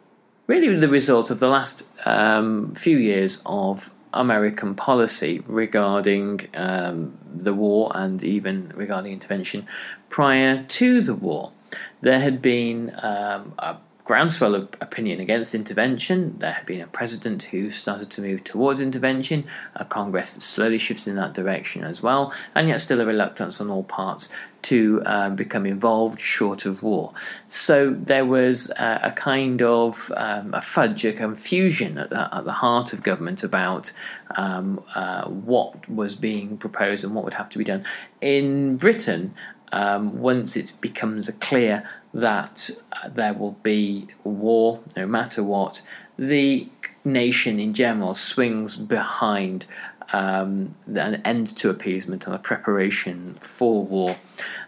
really 0.47 0.75
the 0.77 0.89
result 0.89 1.31
of 1.31 1.41
the 1.41 1.49
last 1.49 1.89
um, 2.07 2.75
few 2.75 2.97
years 2.97 3.43
of 3.47 3.91
American 4.13 4.75
policy 4.75 5.43
regarding 5.47 6.49
um, 6.55 7.19
the 7.35 7.53
war 7.53 7.91
and 7.95 8.23
even 8.23 8.73
regarding 8.75 9.13
intervention 9.13 9.67
prior 10.09 10.63
to 10.65 11.03
the 11.03 11.15
war. 11.15 11.53
There 12.01 12.21
had 12.21 12.41
been 12.41 12.95
um, 13.03 13.55
a 13.59 13.77
groundswell 14.05 14.55
of 14.55 14.69
opinion 14.83 15.19
against 15.19 15.55
intervention. 15.55 16.39
There 16.39 16.53
had 16.53 16.67
been 16.67 16.83
a 16.83 16.87
president 16.87 17.45
who 17.45 17.71
started 17.71 18.11
to 18.11 18.21
move 18.21 18.45
towards 18.45 18.83
intervention, 18.83 19.45
a 19.75 19.85
Congress 19.87 20.35
that 20.35 20.43
slowly 20.43 20.77
shifted 20.77 21.11
in 21.11 21.17
that 21.17 21.33
direction 21.33 21.83
as 21.83 22.03
well, 22.03 22.33
and 22.55 22.69
yet 22.69 22.83
still 22.83 23.01
a 23.01 23.07
reluctance 23.07 23.63
on 23.63 23.71
all 23.71 23.83
parts 23.83 24.29
to 24.63 25.03
um, 25.05 25.37
become 25.37 25.67
involved 25.67 26.21
short 26.21 26.67
of 26.67 26.83
war. 26.83 27.13
So 27.49 27.91
there 27.91 28.25
was 28.25 28.71
uh, 28.73 28.99
a 29.03 29.11
kind 29.13 29.63
of 29.63 30.13
um, 30.17 30.53
a 30.53 30.61
fudge, 30.61 31.05
a 31.05 31.13
confusion 31.13 31.99
at 31.99 32.11
the, 32.11 32.35
at 32.35 32.45
the, 32.45 32.53
heart 32.53 32.93
of 32.93 33.03
government 33.03 33.43
about 33.43 33.93
um, 34.37 34.83
uh, 34.95 35.29
what 35.29 35.89
was 35.89 36.15
being 36.15 36.57
proposed 36.57 37.05
and 37.05 37.15
what 37.15 37.25
would 37.25 37.35
have 37.35 37.49
to 37.51 37.59
be 37.59 37.65
done. 37.65 37.85
In 38.21 38.77
Britain, 38.77 39.35
um, 39.73 40.21
once 40.21 40.57
it 40.57 40.73
becomes 40.81 41.29
a 41.29 41.33
clear 41.33 41.85
that 42.15 42.71
there 43.11 43.35
will 43.35 43.57
be 43.63 44.07
war 44.23 44.81
no 44.97 45.07
matter 45.07 45.43
what, 45.43 45.83
the 46.17 46.69
nation 47.05 47.59
in 47.61 47.75
general 47.75 48.15
swings 48.15 48.77
behind 48.77 49.67
um, 50.13 50.75
an 50.87 51.21
end 51.25 51.49
to 51.57 51.69
appeasement 51.69 52.27
and 52.27 52.35
a 52.35 52.39
preparation 52.39 53.37
for 53.41 53.85
war. 53.85 54.17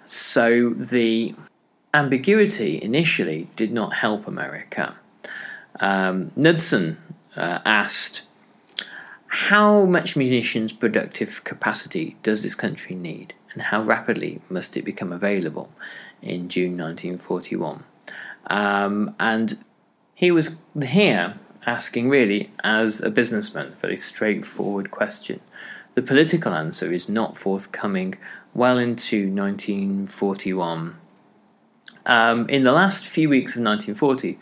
So 0.04 0.70
the 0.70 1.34
ambiguity 1.94 2.82
initially 2.82 3.48
did 3.56 3.72
not 3.72 3.94
help 3.94 4.26
America. 4.26 4.96
Um, 5.78 6.32
Knudsen 6.36 6.98
uh, 7.36 7.60
asked, 7.64 8.22
How 9.28 9.84
much 9.84 10.16
munitions 10.16 10.72
productive 10.72 11.44
capacity 11.44 12.16
does 12.22 12.42
this 12.42 12.54
country 12.54 12.96
need, 12.96 13.34
and 13.52 13.62
how 13.62 13.82
rapidly 13.82 14.40
must 14.50 14.76
it 14.76 14.84
become 14.84 15.12
available 15.12 15.70
in 16.22 16.48
June 16.48 16.76
1941? 16.76 17.84
Um, 18.48 19.14
and 19.18 19.58
he 20.14 20.30
was 20.30 20.56
here 20.82 21.38
asking, 21.66 22.08
really, 22.08 22.50
as 22.62 23.00
a 23.00 23.10
businessman, 23.10 23.66
a 23.68 23.76
very 23.76 23.96
straightforward 23.96 24.90
question. 24.90 25.40
The 25.94 26.02
political 26.02 26.52
answer 26.52 26.92
is 26.92 27.08
not 27.08 27.36
forthcoming 27.36 28.16
well 28.54 28.78
into 28.78 29.30
1941. 29.32 30.96
Um, 32.06 32.48
in 32.48 32.62
the 32.62 32.72
last 32.72 33.06
few 33.06 33.28
weeks 33.28 33.56
of 33.56 33.62
1940, 33.62 34.38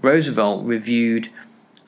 Roosevelt 0.00 0.64
reviewed 0.64 1.28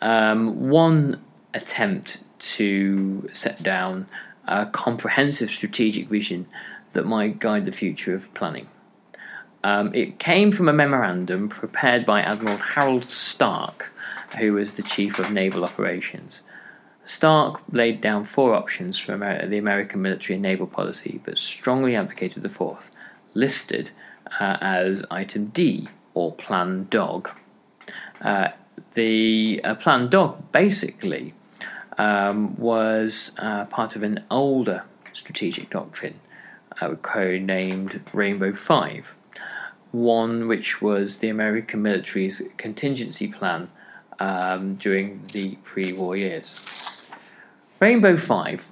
um, 0.01 0.69
one 0.69 1.21
attempt 1.53 2.23
to 2.39 3.29
set 3.33 3.63
down 3.63 4.07
a 4.47 4.67
comprehensive 4.67 5.51
strategic 5.51 6.09
vision 6.09 6.47
that 6.93 7.05
might 7.05 7.39
guide 7.39 7.65
the 7.65 7.73
future 7.73 8.15
of 8.15 8.33
planning. 8.35 8.69
Um, 9.67 9.93
it 9.97 10.21
came 10.21 10.53
from 10.53 10.69
a 10.69 10.73
memorandum 10.73 11.49
prepared 11.49 12.07
by 12.07 12.21
Admiral 12.21 12.57
Harold 12.57 13.05
Stark, 13.05 13.93
who 14.39 14.53
was 14.53 14.75
the 14.75 14.83
chief 14.85 15.19
of 15.19 15.33
naval 15.33 15.65
operations. 15.65 16.43
Stark 17.05 17.61
laid 17.73 18.01
down 18.01 18.23
four 18.23 18.55
options 18.55 18.97
for 18.97 19.15
Amer- 19.15 19.49
the 19.49 19.59
American 19.59 20.01
military 20.01 20.35
and 20.35 20.43
naval 20.45 20.69
policy, 20.69 21.21
but 21.25 21.37
strongly 21.37 21.97
advocated 21.97 22.45
the 22.45 22.49
fourth, 22.49 22.93
listed 23.35 23.91
uh, 24.39 24.57
as 24.61 25.05
item 25.11 25.47
D, 25.47 25.89
or 26.15 26.31
Plan 26.31 26.87
Dog. 26.89 27.31
Uh, 28.21 28.51
the 28.95 29.61
uh, 29.65 29.75
Plan 29.75 30.09
Dog 30.09 30.53
basically 30.53 31.35
um, 31.99 32.57
was 32.57 33.35
uh, 33.41 33.65
part 33.65 33.97
of 33.97 34.05
an 34.05 34.23
older 34.31 34.85
strategic 35.13 35.71
doctrine, 35.71 36.21
uh, 36.81 36.91
codenamed 36.91 38.01
Rainbow 38.13 38.53
Five, 38.53 39.17
one 39.97 40.47
which 40.47 40.83
was 40.83 41.19
the 41.19 41.29
American 41.29 41.83
military's 41.83 42.43
contingency 42.57 43.29
plan 43.29 43.71
um, 44.19 44.75
during 44.77 45.27
the 45.33 45.57
pre 45.63 45.93
war 45.93 46.17
years. 46.17 46.57
Rainbow 47.81 48.17
Five 48.17 48.69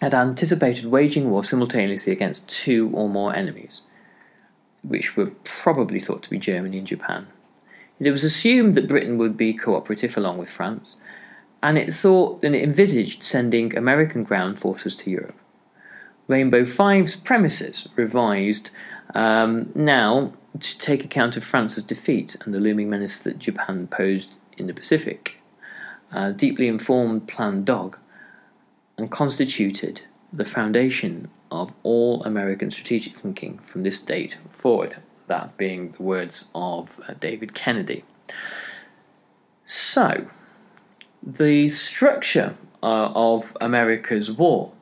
had 0.00 0.14
anticipated 0.14 0.86
waging 0.86 1.30
war 1.30 1.42
simultaneously 1.42 2.12
against 2.12 2.48
two 2.48 2.90
or 2.92 3.08
more 3.08 3.34
enemies, 3.34 3.82
which 4.82 5.16
were 5.16 5.32
probably 5.44 6.00
thought 6.00 6.22
to 6.22 6.30
be 6.30 6.38
Germany 6.38 6.78
and 6.78 6.86
Japan. 6.86 7.26
It 7.98 8.10
was 8.10 8.24
assumed 8.24 8.74
that 8.74 8.88
Britain 8.88 9.16
would 9.16 9.36
be 9.36 9.54
cooperative 9.54 10.16
along 10.16 10.36
with 10.38 10.50
France, 10.50 11.00
and 11.62 11.78
it 11.78 11.92
thought 11.92 12.44
and 12.44 12.54
it 12.54 12.62
envisaged 12.62 13.22
sending 13.22 13.76
American 13.76 14.22
ground 14.22 14.58
forces 14.58 14.96
to 14.96 15.10
Europe. 15.10 15.38
Rainbow 16.28 16.64
Five's 16.64 17.16
premises 17.16 17.88
revised 17.96 18.70
um, 19.16 19.72
now 19.74 20.34
to 20.60 20.78
take 20.78 21.02
account 21.02 21.38
of 21.38 21.44
France's 21.44 21.84
defeat 21.84 22.36
and 22.44 22.52
the 22.52 22.60
looming 22.60 22.90
menace 22.90 23.18
that 23.20 23.38
Japan 23.38 23.86
posed 23.86 24.36
in 24.58 24.66
the 24.66 24.74
Pacific 24.74 25.40
uh, 26.12 26.30
deeply 26.32 26.68
informed 26.68 27.26
Plan 27.26 27.64
Dog 27.64 27.96
and 28.98 29.10
constituted 29.10 30.02
the 30.32 30.44
foundation 30.44 31.30
of 31.50 31.72
all 31.82 32.22
American 32.24 32.70
strategic 32.70 33.16
thinking 33.16 33.58
from 33.60 33.84
this 33.84 34.02
date 34.02 34.36
forward, 34.50 34.98
that 35.28 35.56
being 35.56 35.92
the 35.92 36.02
words 36.02 36.50
of 36.54 37.00
uh, 37.08 37.14
David 37.18 37.54
Kennedy. 37.54 38.04
So, 39.64 40.26
the 41.22 41.70
structure 41.70 42.56
uh, 42.82 43.12
of 43.14 43.56
America's 43.62 44.30
war 44.30 44.72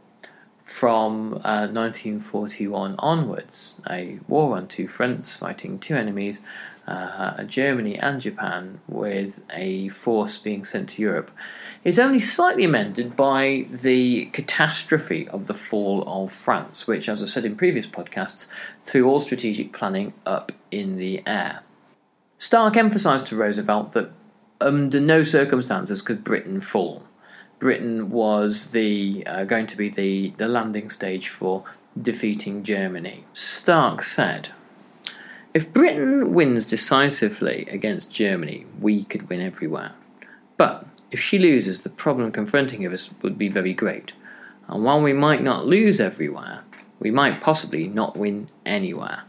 from 0.74 1.34
uh, 1.44 1.70
1941 1.70 2.96
onwards, 2.98 3.76
a 3.88 4.18
war 4.26 4.56
on 4.56 4.66
two 4.66 4.88
fronts 4.88 5.36
fighting 5.36 5.78
two 5.78 5.94
enemies, 5.94 6.40
uh, 6.88 7.44
Germany 7.44 7.96
and 7.96 8.20
Japan, 8.20 8.80
with 8.88 9.44
a 9.52 9.88
force 9.90 10.36
being 10.36 10.64
sent 10.64 10.88
to 10.88 11.02
Europe, 11.02 11.30
is 11.84 11.96
only 11.96 12.18
slightly 12.18 12.64
amended 12.64 13.14
by 13.14 13.66
the 13.70 14.24
catastrophe 14.32 15.28
of 15.28 15.46
the 15.46 15.54
fall 15.54 16.02
of 16.08 16.32
France, 16.32 16.88
which, 16.88 17.08
as 17.08 17.22
I've 17.22 17.30
said 17.30 17.44
in 17.44 17.54
previous 17.54 17.86
podcasts, 17.86 18.48
threw 18.80 19.08
all 19.08 19.20
strategic 19.20 19.72
planning 19.72 20.12
up 20.26 20.50
in 20.72 20.96
the 20.96 21.22
air. 21.24 21.60
Stark 22.36 22.76
emphasised 22.76 23.26
to 23.26 23.36
Roosevelt 23.36 23.92
that 23.92 24.10
under 24.60 24.98
no 24.98 25.22
circumstances 25.22 26.02
could 26.02 26.24
Britain 26.24 26.60
fall. 26.60 27.04
Britain 27.64 28.10
was 28.10 28.72
the 28.72 29.26
uh, 29.26 29.44
going 29.44 29.66
to 29.66 29.78
be 29.78 29.88
the, 29.88 30.34
the 30.36 30.46
landing 30.46 30.90
stage 30.90 31.30
for 31.30 31.64
defeating 31.98 32.62
Germany. 32.62 33.24
Stark 33.32 34.02
said, 34.02 34.50
If 35.54 35.72
Britain 35.72 36.34
wins 36.34 36.66
decisively 36.66 37.66
against 37.70 38.12
Germany, 38.12 38.66
we 38.78 39.04
could 39.04 39.30
win 39.30 39.40
everywhere. 39.40 39.92
But 40.58 40.86
if 41.10 41.20
she 41.20 41.38
loses, 41.38 41.84
the 41.84 41.88
problem 41.88 42.32
confronting 42.32 42.86
us 42.86 43.14
would 43.22 43.38
be 43.38 43.48
very 43.48 43.72
great. 43.72 44.12
And 44.68 44.84
while 44.84 45.00
we 45.00 45.14
might 45.14 45.42
not 45.42 45.64
lose 45.66 46.02
everywhere, 46.02 46.64
we 47.00 47.10
might 47.10 47.40
possibly 47.40 47.88
not 47.88 48.14
win 48.14 48.50
anywhere. 48.66 49.22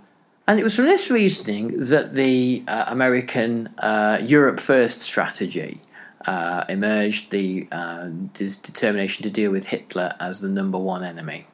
And 0.46 0.60
it 0.60 0.64
was 0.64 0.76
from 0.76 0.86
this 0.88 1.10
reasoning 1.10 1.80
that 1.84 2.12
the 2.12 2.66
uh, 2.68 2.84
American 2.88 3.70
uh, 3.78 4.20
Europe 4.22 4.60
First 4.60 5.00
strategy 5.00 5.80
uh, 6.28 6.66
emerged 6.70 7.32
the 7.32 7.68
uh, 7.72 8.10
determination 8.34 9.24
to 9.24 9.30
deal 9.30 9.52
with 9.52 9.68
Hitler 9.68 10.16
as 10.20 10.40
the 10.40 10.50
number 10.50 10.78
one 10.78 11.04
enemy. 11.04 11.48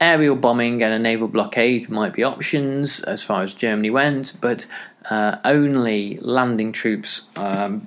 Aerial 0.00 0.34
bombing 0.34 0.82
and 0.82 0.92
a 0.92 0.98
naval 0.98 1.28
blockade 1.28 1.88
might 1.88 2.12
be 2.12 2.24
options 2.24 3.00
as 3.04 3.22
far 3.22 3.42
as 3.42 3.54
Germany 3.54 3.90
went, 3.90 4.32
but 4.40 4.66
uh, 5.10 5.36
only 5.44 6.18
landing 6.20 6.72
troops 6.72 7.28
um, 7.36 7.86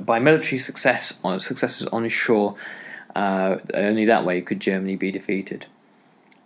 by 0.00 0.18
military 0.18 0.58
success 0.58 1.20
on 1.24 1.40
successes 1.40 1.86
on 1.88 2.06
shore. 2.08 2.56
Uh, 3.16 3.56
only 3.72 4.04
that 4.04 4.26
way 4.26 4.40
could 4.42 4.60
Germany 4.60 4.96
be 4.96 5.10
defeated. 5.10 5.66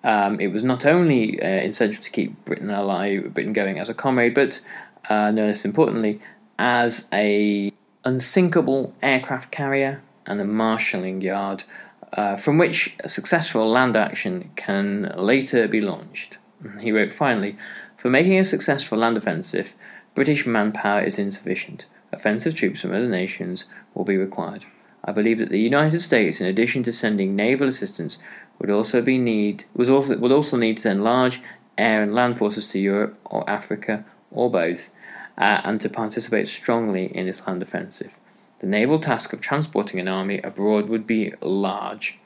Um, 0.05 0.40
it 0.40 0.48
was 0.48 0.62
not 0.62 0.87
only 0.87 1.42
uh, 1.42 1.46
essential 1.46 2.03
to 2.03 2.11
keep 2.11 2.44
Britain 2.44 2.70
alive, 2.70 3.35
Britain 3.35 3.53
going 3.53 3.81
as 3.81 3.88
a 3.88 3.94
comrade, 3.94 4.35
but 4.35 4.61
uh, 5.09 5.31
no 5.33 5.46
less 5.46 5.64
importantly, 5.64 6.20
as 6.59 7.07
a 7.12 7.67
unsinkable 8.04 8.94
aircraft 9.02 9.50
carrier 9.50 10.02
and 10.26 10.40
a 10.40 10.44
marshalling 10.44 11.20
yard 11.20 11.64
uh, 12.12 12.37
from 12.37 12.58
which 12.58 12.96
a 13.00 13.08
successful 13.08 13.68
land 13.68 13.96
action 13.96 14.50
can 14.56 15.12
later 15.16 15.68
be 15.68 15.80
launched. 15.80 16.38
He 16.80 16.92
wrote 16.92 17.12
finally, 17.12 17.58
For 17.96 18.11
making 18.11 18.38
a 18.38 18.44
successful 18.44 18.98
land 18.98 19.16
offensive, 19.16 19.74
British 20.14 20.46
manpower 20.46 21.02
is 21.02 21.18
insufficient. 21.18 21.87
Offensive 22.12 22.54
troops 22.54 22.80
from 22.80 22.92
other 22.92 23.08
nations 23.08 23.66
will 23.94 24.04
be 24.04 24.16
required. 24.16 24.64
I 25.04 25.12
believe 25.12 25.38
that 25.38 25.50
the 25.50 25.61
United 25.61 26.00
States, 26.00 26.40
in 26.40 26.46
addition 26.46 26.82
to 26.84 26.92
sending 26.92 27.37
naval 27.37 27.68
assistance, 27.68 28.18
would 28.58 28.70
also 28.70 29.00
be 29.00 29.18
need 29.18 29.64
was 29.74 29.88
also 29.88 30.18
would 30.18 30.32
also 30.32 30.56
need 30.56 30.76
to 30.78 30.82
send 30.82 31.04
large 31.04 31.40
air 31.76 32.02
and 32.02 32.14
land 32.14 32.37
forces 32.37 32.68
to 32.70 32.80
Europe 32.80 33.18
or 33.24 33.48
Africa 33.48 34.04
or 34.32 34.50
both 34.50 34.90
uh, 35.38 35.61
and 35.64 35.81
to 35.81 35.88
participate 35.88 36.48
strongly 36.48 37.07
in 37.16 37.27
this 37.27 37.46
land 37.46 37.62
offensive. 37.62 38.11
The 38.59 38.66
naval 38.66 38.98
task 38.98 39.33
of 39.33 39.40
transporting 39.40 40.01
an 40.01 40.09
army 40.09 40.40
abroad 40.42 40.88
would 40.88 41.07
be 41.07 41.33
large. 41.40 42.18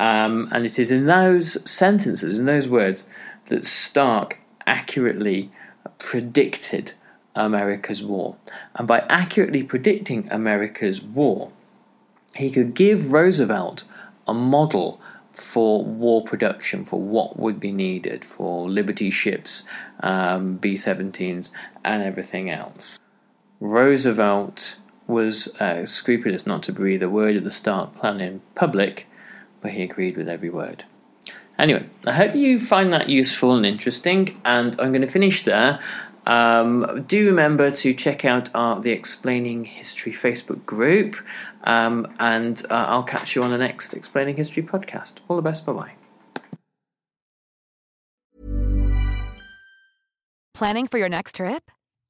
Um, 0.00 0.48
and 0.50 0.64
it 0.64 0.78
is 0.78 0.90
in 0.90 1.04
those 1.04 1.70
sentences, 1.70 2.38
in 2.38 2.46
those 2.46 2.66
words, 2.66 3.08
that 3.48 3.64
Stark 3.64 4.38
accurately 4.66 5.50
predicted 5.98 6.94
America's 7.34 8.02
war. 8.02 8.36
And 8.74 8.88
by 8.88 9.00
accurately 9.00 9.62
predicting 9.62 10.28
America's 10.30 11.02
war, 11.02 11.52
he 12.36 12.50
could 12.50 12.74
give 12.74 13.12
Roosevelt 13.12 13.84
a 14.26 14.34
model 14.34 15.00
for 15.32 15.84
war 15.84 16.22
production, 16.22 16.84
for 16.84 17.00
what 17.00 17.38
would 17.38 17.58
be 17.58 17.72
needed 17.72 18.24
for 18.24 18.68
Liberty 18.68 19.10
ships, 19.10 19.64
um, 20.00 20.56
B 20.56 20.74
17s, 20.74 21.50
and 21.84 22.02
everything 22.02 22.50
else. 22.50 22.98
Roosevelt 23.60 24.78
was 25.06 25.54
uh, 25.60 25.86
scrupulous 25.86 26.46
not 26.46 26.62
to 26.64 26.72
breathe 26.72 27.02
a 27.02 27.10
word 27.10 27.36
of 27.36 27.44
the 27.44 27.50
Stark 27.50 27.94
plan 27.94 28.20
in 28.20 28.40
public, 28.54 29.06
but 29.60 29.72
he 29.72 29.82
agreed 29.82 30.16
with 30.16 30.28
every 30.28 30.50
word. 30.50 30.84
Anyway, 31.58 31.86
I 32.04 32.12
hope 32.12 32.34
you 32.34 32.58
find 32.58 32.92
that 32.92 33.08
useful 33.08 33.54
and 33.54 33.64
interesting, 33.64 34.40
and 34.44 34.78
I'm 34.80 34.90
going 34.90 35.02
to 35.02 35.08
finish 35.08 35.44
there. 35.44 35.80
Um, 36.26 37.04
do 37.06 37.26
remember 37.26 37.70
to 37.70 37.94
check 37.94 38.24
out 38.24 38.50
our 38.54 38.80
the 38.80 38.90
Explaining 38.90 39.66
History 39.66 40.12
Facebook 40.12 40.64
group, 40.64 41.16
um, 41.64 42.12
and 42.18 42.64
uh, 42.70 42.86
I'll 42.88 43.02
catch 43.02 43.36
you 43.36 43.42
on 43.42 43.50
the 43.50 43.58
next 43.58 43.94
Explaining 43.94 44.36
History 44.36 44.62
podcast. 44.62 45.14
All 45.28 45.36
the 45.36 45.42
best. 45.42 45.66
Bye 45.66 45.72
bye. 45.72 45.92
Planning 50.54 50.86
for 50.86 50.98
your 50.98 51.08
next 51.08 51.36
trip? 51.36 51.70